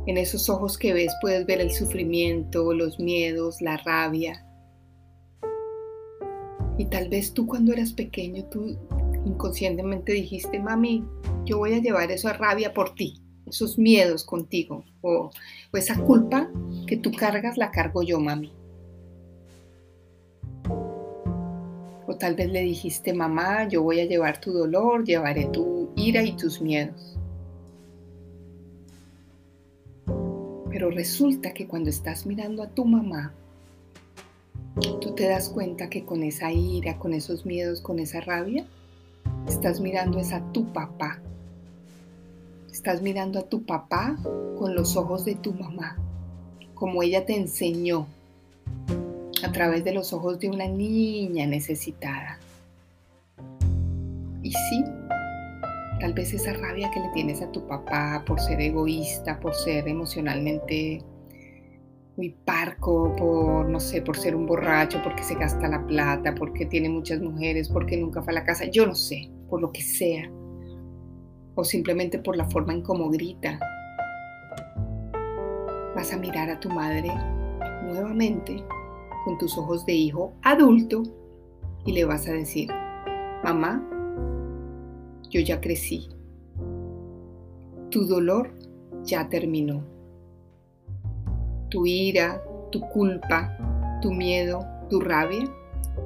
en 0.08 0.17
esos 0.17 0.49
ojos 0.49 0.77
que 0.77 0.93
ves 0.93 1.13
puedes 1.21 1.45
ver 1.45 1.62
el 1.62 1.71
sufrimiento, 1.71 2.73
los 2.73 2.99
miedos, 2.99 3.62
la 3.62 3.77
rabia. 3.77 4.45
Y 6.77 6.86
tal 6.86 7.10
vez 7.10 7.34
tú 7.34 7.47
cuando 7.47 7.73
eras 7.73 7.93
pequeño, 7.93 8.45
tú 8.45 8.77
inconscientemente 9.25 10.13
dijiste, 10.13 10.60
mami, 10.60 11.03
yo 11.45 11.58
voy 11.58 11.73
a 11.73 11.79
llevar 11.79 12.12
esa 12.12 12.34
rabia 12.34 12.73
por 12.73 12.93
ti, 12.95 13.21
esos 13.47 13.77
miedos 13.77 14.23
contigo, 14.23 14.84
o, 15.01 15.31
o 15.71 15.77
esa 15.77 15.99
culpa 16.01 16.49
que 16.88 16.97
tú 16.97 17.12
cargas 17.12 17.58
la 17.58 17.71
cargo 17.71 18.03
yo, 18.03 18.19
mami. 18.19 18.51
O 22.07 22.15
tal 22.15 22.35
vez 22.35 22.51
le 22.51 22.61
dijiste, 22.61 23.13
mamá, 23.13 23.67
yo 23.67 23.81
voy 23.81 23.99
a 23.99 24.05
llevar 24.05 24.39
tu 24.39 24.51
dolor, 24.51 25.03
llevaré 25.03 25.45
tu 25.45 25.89
ira 25.95 26.23
y 26.23 26.33
tus 26.33 26.61
miedos. 26.61 27.17
Pero 30.69 30.91
resulta 30.91 31.53
que 31.53 31.67
cuando 31.67 31.89
estás 31.89 32.25
mirando 32.25 32.61
a 32.61 32.69
tu 32.69 32.85
mamá, 32.85 33.33
tú 35.01 35.15
te 35.15 35.27
das 35.27 35.49
cuenta 35.49 35.89
que 35.89 36.03
con 36.03 36.21
esa 36.21 36.51
ira, 36.51 36.99
con 36.99 37.13
esos 37.13 37.45
miedos, 37.45 37.81
con 37.81 37.99
esa 37.99 38.21
rabia, 38.21 38.65
estás 39.47 39.79
mirando 39.79 40.19
es 40.19 40.31
a 40.33 40.51
tu 40.51 40.71
papá. 40.73 41.21
Estás 42.71 43.01
mirando 43.01 43.39
a 43.39 43.43
tu 43.43 43.63
papá 43.63 44.17
con 44.59 44.75
los 44.75 44.95
ojos 44.95 45.25
de 45.25 45.35
tu 45.35 45.53
mamá, 45.53 45.97
como 46.75 47.01
ella 47.01 47.25
te 47.25 47.35
enseñó 47.35 48.05
a 49.43 49.51
través 49.51 49.83
de 49.83 49.93
los 49.93 50.13
ojos 50.13 50.39
de 50.39 50.49
una 50.49 50.67
niña 50.67 51.45
necesitada. 51.45 52.39
Y 54.41 54.51
sí, 54.51 54.83
tal 55.99 56.13
vez 56.13 56.33
esa 56.33 56.53
rabia 56.53 56.91
que 56.91 56.99
le 56.99 57.09
tienes 57.13 57.41
a 57.41 57.51
tu 57.51 57.65
papá 57.67 58.23
por 58.25 58.39
ser 58.39 58.61
egoísta, 58.61 59.39
por 59.39 59.55
ser 59.55 59.87
emocionalmente 59.87 61.03
muy 62.17 62.29
parco, 62.29 63.13
por, 63.15 63.67
no 63.67 63.79
sé, 63.79 64.01
por 64.01 64.17
ser 64.17 64.35
un 64.35 64.45
borracho, 64.45 65.01
porque 65.03 65.23
se 65.23 65.35
gasta 65.35 65.67
la 65.67 65.85
plata, 65.85 66.33
porque 66.35 66.65
tiene 66.65 66.89
muchas 66.89 67.19
mujeres, 67.19 67.67
porque 67.69 67.97
nunca 67.97 68.21
fue 68.21 68.31
a 68.31 68.35
la 68.35 68.43
casa, 68.45 68.65
yo 68.65 68.85
no 68.85 68.95
sé, 68.95 69.29
por 69.49 69.61
lo 69.61 69.71
que 69.71 69.81
sea. 69.81 70.29
O 71.55 71.63
simplemente 71.63 72.19
por 72.19 72.37
la 72.37 72.45
forma 72.49 72.73
en 72.73 72.81
cómo 72.81 73.09
grita. 73.09 73.59
Vas 75.95 76.13
a 76.13 76.17
mirar 76.17 76.49
a 76.49 76.59
tu 76.59 76.69
madre 76.69 77.11
nuevamente 77.83 78.63
con 79.25 79.38
tus 79.39 79.57
ojos 79.57 79.85
de 79.85 79.93
hijo 79.93 80.33
adulto 80.43 81.03
y 81.83 81.91
le 81.91 82.05
vas 82.05 82.27
a 82.27 82.33
decir, 82.33 82.69
mamá, 83.43 83.83
yo 85.29 85.41
ya 85.41 85.59
crecí. 85.59 86.07
Tu 87.89 88.05
dolor 88.05 88.51
ya 89.03 89.27
terminó. 89.27 89.83
Tu 91.69 91.85
ira, 91.85 92.41
tu 92.71 92.79
culpa, 92.81 93.57
tu 94.01 94.13
miedo, 94.13 94.65
tu 94.89 95.01
rabia 95.01 95.43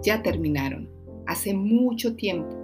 ya 0.02 0.24
terminaron. 0.24 0.90
Hace 1.28 1.54
mucho 1.54 2.16
tiempo. 2.16 2.56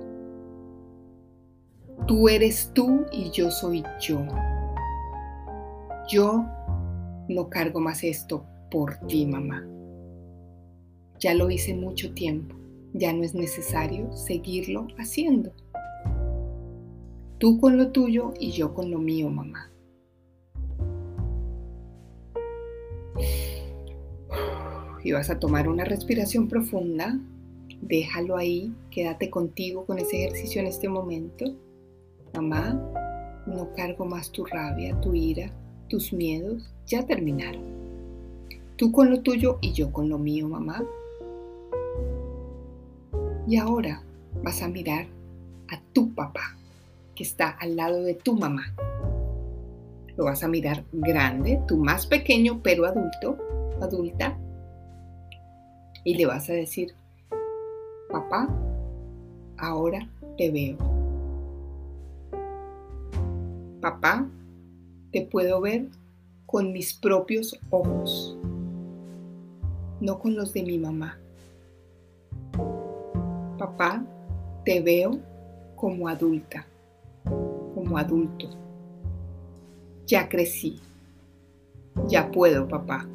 Tú 2.08 2.30
eres 2.30 2.72
tú 2.74 3.06
y 3.12 3.30
yo 3.32 3.52
soy 3.52 3.84
yo. 4.00 4.26
Yo 6.08 6.46
no 7.28 7.50
cargo 7.50 7.80
más 7.80 8.04
esto 8.04 8.46
por 8.70 8.96
ti, 9.08 9.26
mamá. 9.26 9.75
Ya 11.20 11.34
lo 11.34 11.50
hice 11.50 11.74
mucho 11.74 12.14
tiempo, 12.14 12.56
ya 12.94 13.14
no 13.14 13.24
es 13.24 13.34
necesario 13.34 14.12
seguirlo 14.12 14.88
haciendo. 14.98 15.52
Tú 17.38 17.60
con 17.60 17.78
lo 17.78 17.92
tuyo 17.92 18.34
y 18.40 18.52
yo 18.52 18.74
con 18.74 18.92
lo 18.92 19.00
mío, 19.00 19.30
mamá. 19.30 19.72
Y 25.04 25.12
vas 25.12 25.30
a 25.30 25.40
tomar 25.40 25.68
una 25.68 25.86
respiración 25.86 26.48
profunda, 26.48 27.20
déjalo 27.82 28.38
ahí, 28.38 28.74
quédate 28.90 29.30
contigo 29.30 29.86
con 29.86 30.00
ese 30.00 30.24
ejercicio 30.24 30.62
en 30.62 30.68
este 30.68 30.90
momento. 30.90 31.46
Mamá, 32.34 32.74
no 33.46 33.72
cargo 33.76 34.06
más 34.06 34.32
tu 34.32 34.46
rabia, 34.46 35.00
tu 35.02 35.14
ira, 35.14 35.52
tus 35.90 36.12
miedos, 36.12 36.74
ya 36.88 37.06
terminaron. 37.06 37.64
Tú 38.78 38.92
con 38.92 39.10
lo 39.10 39.22
tuyo 39.22 39.60
y 39.62 39.74
yo 39.74 39.94
con 39.94 40.10
lo 40.10 40.18
mío, 40.18 40.50
mamá. 40.50 40.84
Y 43.48 43.58
ahora 43.58 44.02
vas 44.44 44.62
a 44.64 44.68
mirar 44.68 45.06
a 45.70 45.80
tu 45.94 46.14
papá, 46.14 46.56
que 47.14 47.24
está 47.24 47.50
al 47.50 47.76
lado 47.76 48.02
de 48.02 48.16
tu 48.16 48.36
mamá. 48.36 48.76
Lo 50.18 50.26
vas 50.26 50.44
a 50.44 50.48
mirar 50.48 50.84
grande, 50.92 51.62
tú 51.68 51.78
más 51.78 52.08
pequeño, 52.08 52.62
pero 52.64 52.86
adulto, 52.86 53.38
adulta. 53.82 54.38
Y 56.04 56.16
le 56.16 56.26
vas 56.26 56.50
a 56.50 56.54
decir, 56.54 56.96
papá, 58.10 58.50
ahora 59.58 60.08
te 60.38 60.50
veo. 60.52 60.78
Papá, 63.80 64.28
te 65.12 65.22
puedo 65.22 65.62
ver 65.62 65.88
con 66.48 66.72
mis 66.72 66.94
propios 66.94 67.60
ojos, 67.70 68.38
no 70.00 70.18
con 70.18 70.36
los 70.36 70.54
de 70.54 70.64
mi 70.64 70.80
mamá. 70.80 71.20
Papá, 73.58 74.04
te 74.66 74.82
veo 74.82 75.20
como 75.76 76.08
adulta, 76.08 76.66
como 77.74 77.98
adulto. 77.98 78.50
Ya 80.08 80.28
crecí. 80.28 80.80
Ya 82.08 82.30
puedo, 82.32 82.68
papá. 82.68 83.08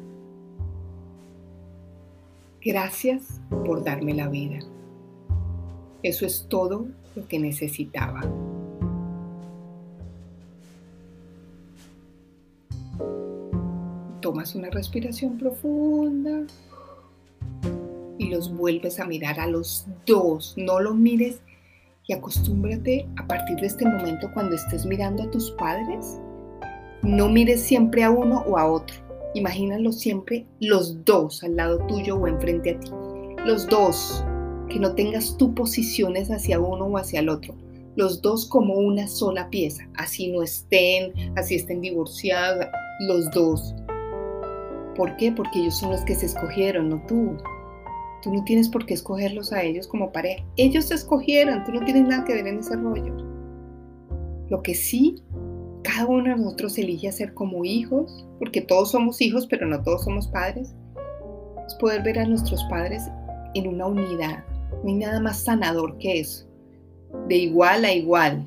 Gracias 2.63 3.39
por 3.65 3.83
darme 3.83 4.13
la 4.13 4.27
vida. 4.27 4.59
Eso 6.03 6.25
es 6.25 6.47
todo 6.49 6.87
lo 7.15 7.27
que 7.27 7.39
necesitaba. 7.39 8.21
Tomas 14.21 14.55
una 14.55 14.69
respiración 14.69 15.37
profunda 15.37 16.45
y 18.21 18.29
los 18.29 18.55
vuelves 18.55 18.99
a 18.99 19.05
mirar 19.05 19.39
a 19.39 19.47
los 19.47 19.87
dos. 20.05 20.53
No 20.55 20.79
los 20.79 20.95
mires 20.95 21.41
y 22.07 22.13
acostúmbrate 22.13 23.07
a 23.17 23.25
partir 23.25 23.57
de 23.57 23.67
este 23.67 23.85
momento 23.85 24.29
cuando 24.33 24.55
estés 24.55 24.85
mirando 24.85 25.23
a 25.23 25.31
tus 25.31 25.51
padres, 25.51 26.19
no 27.01 27.29
mires 27.29 27.61
siempre 27.61 28.03
a 28.03 28.11
uno 28.11 28.43
o 28.47 28.59
a 28.59 28.71
otro. 28.71 28.95
Imagínalo 29.33 29.91
siempre 29.91 30.45
los 30.59 31.03
dos 31.03 31.43
al 31.43 31.55
lado 31.55 31.79
tuyo 31.87 32.15
o 32.17 32.27
enfrente 32.27 32.71
a 32.71 32.79
ti. 32.79 32.91
Los 33.43 33.67
dos, 33.67 34.23
que 34.69 34.77
no 34.77 34.93
tengas 34.93 35.35
tú 35.37 35.55
posiciones 35.55 36.29
hacia 36.29 36.59
uno 36.59 36.85
o 36.85 36.97
hacia 36.97 37.21
el 37.21 37.29
otro. 37.29 37.55
Los 37.95 38.21
dos 38.21 38.45
como 38.45 38.75
una 38.75 39.07
sola 39.07 39.49
pieza. 39.49 39.87
Así 39.95 40.31
no 40.31 40.43
estén, 40.43 41.11
así 41.35 41.55
estén 41.55 41.81
divorciados, 41.81 42.67
los 43.07 43.31
dos. 43.31 43.73
¿Por 44.95 45.15
qué? 45.17 45.31
Porque 45.31 45.59
ellos 45.59 45.79
son 45.79 45.89
los 45.91 46.01
que 46.01 46.13
se 46.13 46.27
escogieron, 46.27 46.89
no 46.89 47.01
tú. 47.07 47.35
Tú 48.21 48.31
no 48.31 48.43
tienes 48.43 48.69
por 48.69 48.85
qué 48.85 48.93
escogerlos 48.93 49.51
a 49.51 49.63
ellos 49.63 49.87
como 49.87 50.11
pareja. 50.11 50.43
Ellos 50.55 50.85
se 50.85 50.95
escogieron, 50.95 51.63
tú 51.63 51.71
no 51.71 51.83
tienes 51.83 52.07
nada 52.07 52.23
que 52.23 52.35
ver 52.35 52.47
en 52.47 52.59
ese 52.59 52.75
rollo. 52.75 53.15
Lo 54.49 54.61
que 54.61 54.75
sí, 54.75 55.23
cada 55.83 56.05
uno 56.05 56.25
de 56.25 56.35
nosotros 56.35 56.77
elige 56.77 57.11
ser 57.11 57.33
como 57.33 57.65
hijos, 57.65 58.27
porque 58.37 58.61
todos 58.61 58.91
somos 58.91 59.21
hijos, 59.21 59.47
pero 59.47 59.65
no 59.65 59.81
todos 59.81 60.03
somos 60.03 60.27
padres, 60.27 60.75
es 61.65 61.75
poder 61.75 62.03
ver 62.03 62.19
a 62.19 62.25
nuestros 62.25 62.63
padres 62.65 63.03
en 63.55 63.67
una 63.67 63.87
unidad. 63.87 64.43
No 64.83 64.89
hay 64.89 64.95
nada 64.95 65.19
más 65.19 65.43
sanador 65.43 65.97
que 65.97 66.19
eso. 66.19 66.47
De 67.27 67.37
igual 67.37 67.85
a 67.85 67.93
igual. 67.93 68.45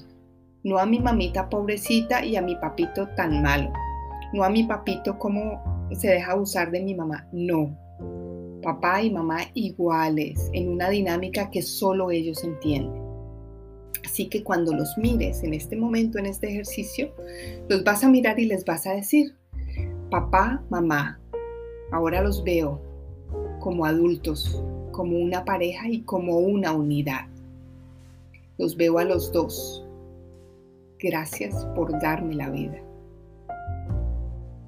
No 0.63 0.79
a 0.79 0.87
mi 0.87 1.01
mamita 1.01 1.49
pobrecita 1.49 2.25
y 2.25 2.37
a 2.37 2.43
mi 2.43 2.55
papito 2.57 3.09
tan 3.17 3.43
malo. 3.43 3.73
No 4.33 4.45
a 4.45 4.51
mi 4.51 4.65
papito 4.65 5.19
como 5.19 5.89
se 5.93 6.09
deja 6.09 6.37
usar 6.37 6.71
de 6.71 6.81
mi 6.81 6.95
mamá. 6.95 7.27
No 7.33 7.84
papá 8.65 9.03
y 9.03 9.11
mamá 9.11 9.41
iguales, 9.53 10.49
en 10.55 10.71
una 10.71 10.89
dinámica 10.89 11.51
que 11.51 11.61
solo 11.61 12.11
ellos 12.11 12.43
entienden. 12.43 13.05
Así 14.07 14.27
que 14.29 14.43
cuando 14.43 14.75
los 14.75 14.97
mires 14.97 15.43
en 15.43 15.53
este 15.53 15.77
momento, 15.77 16.19
en 16.19 16.27
este 16.27 16.49
ejercicio, 16.49 17.13
los 17.69 17.85
vas 17.85 18.03
a 18.03 18.09
mirar 18.09 18.41
y 18.41 18.47
les 18.47 18.65
vas 18.65 18.87
a 18.87 18.95
decir, 18.95 19.35
papá, 20.11 20.65
mamá, 20.71 21.21
ahora 21.93 22.23
los 22.23 22.43
veo 22.43 22.81
como 23.61 23.85
adultos, 23.85 24.63
como 24.93 25.19
una 25.19 25.45
pareja 25.45 25.89
y 25.91 26.01
como 26.01 26.39
una 26.39 26.73
unidad. 26.73 27.27
Los 28.57 28.77
veo 28.77 28.99
a 28.99 29.05
los 29.05 29.31
dos. 29.31 29.85
Gracias 30.99 31.67
por 31.75 32.01
darme 32.01 32.35
la 32.35 32.49
vida. 32.49 32.81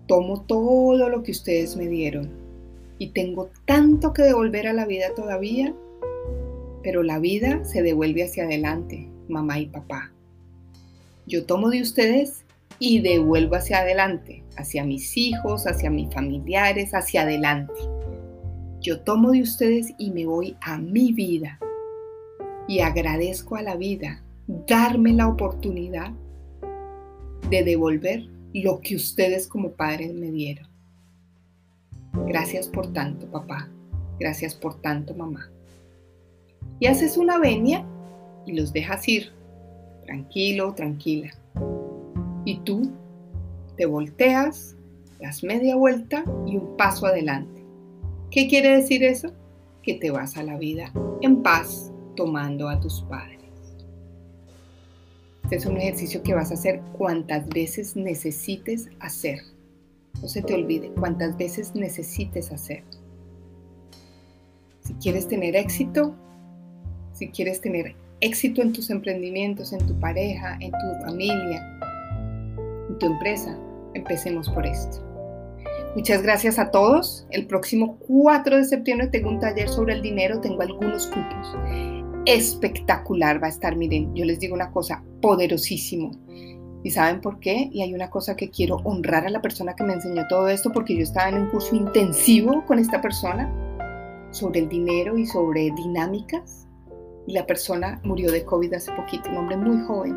Tomo 0.07 0.43
todo 0.43 1.09
lo 1.09 1.23
que 1.23 1.33
ustedes 1.33 1.77
me 1.77 1.89
dieron 1.89 2.46
y 2.99 3.09
tengo 3.09 3.51
tanto 3.65 4.13
que 4.13 4.23
devolver 4.23 4.67
a 4.67 4.73
la 4.73 4.87
vida 4.87 5.15
todavía, 5.15 5.75
pero 6.83 7.03
la 7.03 7.19
vida 7.19 7.65
se 7.65 7.83
devuelve 7.83 8.25
hacia 8.25 8.45
adelante, 8.45 9.09
mamá 9.29 9.59
y 9.59 9.67
papá. 9.67 10.13
Yo 11.27 11.45
tomo 11.45 11.71
de 11.71 11.83
ustedes 11.83 12.45
y 12.79 13.01
devuelvo 13.01 13.57
hacia 13.57 13.79
adelante, 13.79 14.45
hacia 14.57 14.85
mis 14.85 15.17
hijos, 15.17 15.67
hacia 15.67 15.91
mis 15.91 16.13
familiares, 16.13 16.95
hacia 16.95 17.23
adelante. 17.23 17.75
Yo 18.81 19.01
tomo 19.01 19.33
de 19.33 19.43
ustedes 19.43 19.93
y 19.99 20.11
me 20.11 20.27
voy 20.27 20.57
a 20.61 20.79
mi 20.79 21.13
vida 21.13 21.59
y 22.69 22.81
agradezco 22.81 23.57
a 23.57 23.63
la 23.63 23.77
vida 23.77 24.23
darme 24.47 25.13
la 25.13 25.29
oportunidad 25.29 26.13
de 27.51 27.65
devolver 27.65 28.29
lo 28.53 28.81
que 28.81 28.97
ustedes 28.97 29.49
como 29.49 29.73
padres 29.73 30.15
me 30.15 30.31
dieron. 30.31 30.76
Gracias 32.27 32.69
por 32.69 32.93
tanto, 32.93 33.27
papá. 33.27 33.69
Gracias 34.19 34.55
por 34.55 34.81
tanto, 34.81 35.15
mamá. 35.15 35.51
Y 36.81 36.87
haces 36.87 37.17
una 37.17 37.39
venia 37.39 37.85
y 38.47 38.53
los 38.53 38.73
dejas 38.73 39.07
ir. 39.09 39.33
Tranquilo, 40.05 40.75
tranquila. 40.75 41.31
Y 42.45 42.59
tú 42.61 42.91
te 43.77 43.87
volteas, 43.87 44.77
das 45.21 45.43
media 45.43 45.77
vuelta 45.77 46.25
y 46.47 46.57
un 46.57 46.77
paso 46.77 47.07
adelante. 47.07 47.65
¿Qué 48.31 48.49
quiere 48.49 48.77
decir 48.77 49.05
eso? 49.05 49.33
Que 49.83 49.95
te 49.95 50.11
vas 50.11 50.37
a 50.37 50.43
la 50.43 50.57
vida 50.57 50.93
en 51.23 51.43
paz 51.43 51.93
tomando 52.17 52.69
a 52.69 52.81
tus 52.81 53.03
padres. 53.03 53.37
Este 55.45 55.57
es 55.57 55.67
un 55.67 55.77
ejercicio 55.77 56.23
que 56.23 56.35
vas 56.35 56.51
a 56.51 56.55
hacer 56.55 56.81
cuantas 56.99 57.47
veces 57.49 57.95
necesites 57.95 58.89
hacer. 58.99 59.41
No 60.23 60.29
se 60.29 60.43
te 60.43 60.55
olvide, 60.55 60.91
cuantas 60.93 61.37
veces 61.37 61.75
necesites 61.75 62.51
hacer. 62.53 62.85
Si 64.81 64.95
quieres 64.95 65.29
tener 65.29 65.57
éxito, 65.57 66.15
si 67.13 67.29
quieres 67.29 67.61
tener 67.61 67.95
éxito 68.21 68.63
en 68.63 68.73
tus 68.73 68.91
emprendimientos, 68.91 69.73
en 69.73 69.87
tu 69.87 69.99
pareja, 69.99 70.57
en 70.61 70.71
tu 70.71 71.05
familia, 71.05 71.79
en 72.89 72.99
tu 72.99 73.07
empresa, 73.07 73.59
empecemos 73.95 74.49
por 74.51 74.67
esto. 74.67 75.03
Muchas 75.95 76.23
gracias 76.23 76.59
a 76.59 76.71
todos. 76.71 77.27
El 77.31 77.47
próximo 77.47 77.99
4 78.07 78.59
de 78.59 78.65
septiembre 78.65 79.09
tengo 79.09 79.31
un 79.31 79.41
taller 79.41 79.69
sobre 79.69 79.95
el 79.95 80.03
dinero, 80.03 80.41
tengo 80.41 80.63
algunos 80.63 81.07
cupos 81.07 81.57
espectacular 82.27 83.43
va 83.43 83.47
a 83.47 83.51
estar, 83.51 83.77
miren, 83.77 84.15
yo 84.15 84.25
les 84.25 84.41
digo 84.41 84.55
una 84.55 84.71
cosa, 84.71 85.03
poderosísimo. 85.23 86.11
¿Y 86.83 86.91
saben 86.91 87.21
por 87.21 87.41
qué? 87.41 87.69
Y 87.73 87.83
hay 87.83 87.95
una 87.95 88.11
cosa 88.11 88.37
que 88.37 88.51
quiero 88.51 88.77
honrar 88.85 89.27
a 89.27 89.31
la 89.31 89.43
persona 89.43 89.75
que 89.75 89.85
me 89.85 89.95
enseñó 89.95 90.27
todo 90.29 90.49
esto, 90.49 90.73
porque 90.73 90.95
yo 90.95 91.03
estaba 91.03 91.29
en 91.29 91.43
un 91.43 91.51
curso 91.51 91.75
intensivo 91.75 92.65
con 92.67 92.79
esta 92.79 93.01
persona 93.01 93.51
sobre 94.31 94.61
el 94.61 94.69
dinero 94.69 95.19
y 95.19 95.27
sobre 95.27 95.71
dinámicas. 95.73 96.69
Y 97.27 97.33
la 97.33 97.47
persona 97.47 98.01
murió 98.05 98.31
de 98.31 98.45
COVID 98.45 98.75
hace 98.75 98.93
poquito, 98.93 99.31
un 99.31 99.39
hombre 99.39 99.57
muy 99.57 99.85
joven. 99.85 100.17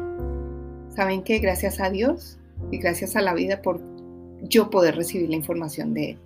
¿Saben 0.90 1.24
qué? 1.24 1.40
Gracias 1.40 1.80
a 1.80 1.90
Dios 1.90 2.38
y 2.72 2.78
gracias 2.78 3.16
a 3.16 3.22
la 3.22 3.34
vida 3.34 3.62
por 3.62 3.82
yo 4.44 4.70
poder 4.70 4.96
recibir 4.96 5.30
la 5.30 5.36
información 5.36 5.94
de 5.94 6.12
él. 6.12 6.20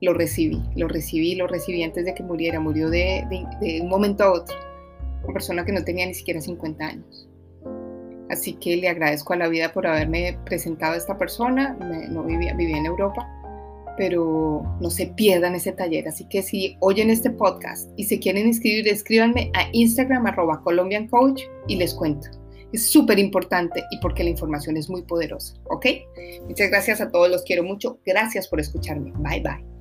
Lo 0.00 0.12
recibí, 0.12 0.60
lo 0.74 0.88
recibí, 0.88 1.34
lo 1.36 1.46
recibí 1.46 1.82
antes 1.82 2.04
de 2.04 2.14
que 2.14 2.22
muriera, 2.22 2.58
murió 2.58 2.90
de, 2.90 3.24
de 3.60 3.80
un 3.80 3.88
momento 3.88 4.24
a 4.24 4.32
otro 4.32 4.56
una 5.24 5.32
persona 5.32 5.64
que 5.64 5.72
no 5.72 5.84
tenía 5.84 6.06
ni 6.06 6.14
siquiera 6.14 6.40
50 6.40 6.84
años. 6.84 7.28
Así 8.30 8.54
que 8.54 8.76
le 8.76 8.88
agradezco 8.88 9.32
a 9.32 9.36
la 9.36 9.48
vida 9.48 9.72
por 9.72 9.86
haberme 9.86 10.38
presentado 10.44 10.94
a 10.94 10.96
esta 10.96 11.18
persona. 11.18 11.76
no 12.10 12.24
vivía, 12.24 12.54
vivía 12.54 12.78
en 12.78 12.86
Europa, 12.86 13.28
pero 13.96 14.62
no 14.80 14.90
se 14.90 15.06
pierdan 15.08 15.54
ese 15.54 15.72
taller. 15.72 16.08
Así 16.08 16.26
que 16.28 16.42
si 16.42 16.76
oyen 16.80 17.10
este 17.10 17.30
podcast 17.30 17.90
y 17.96 18.04
se 18.04 18.18
quieren 18.18 18.46
inscribir, 18.46 18.88
escríbanme 18.88 19.50
a 19.54 19.68
Instagram 19.72 20.26
arroba 20.26 20.62
Colombian 20.62 21.08
Coach 21.08 21.42
y 21.68 21.76
les 21.76 21.94
cuento. 21.94 22.28
Es 22.72 22.90
súper 22.90 23.20
importante 23.20 23.84
y 23.90 23.98
porque 23.98 24.24
la 24.24 24.30
información 24.30 24.76
es 24.76 24.90
muy 24.90 25.02
poderosa. 25.02 25.54
¿Ok? 25.64 25.86
Muchas 26.48 26.70
gracias 26.70 27.00
a 27.00 27.10
todos, 27.10 27.30
los 27.30 27.42
quiero 27.44 27.62
mucho. 27.62 28.00
Gracias 28.04 28.48
por 28.48 28.58
escucharme. 28.58 29.12
Bye 29.18 29.40
bye. 29.40 29.73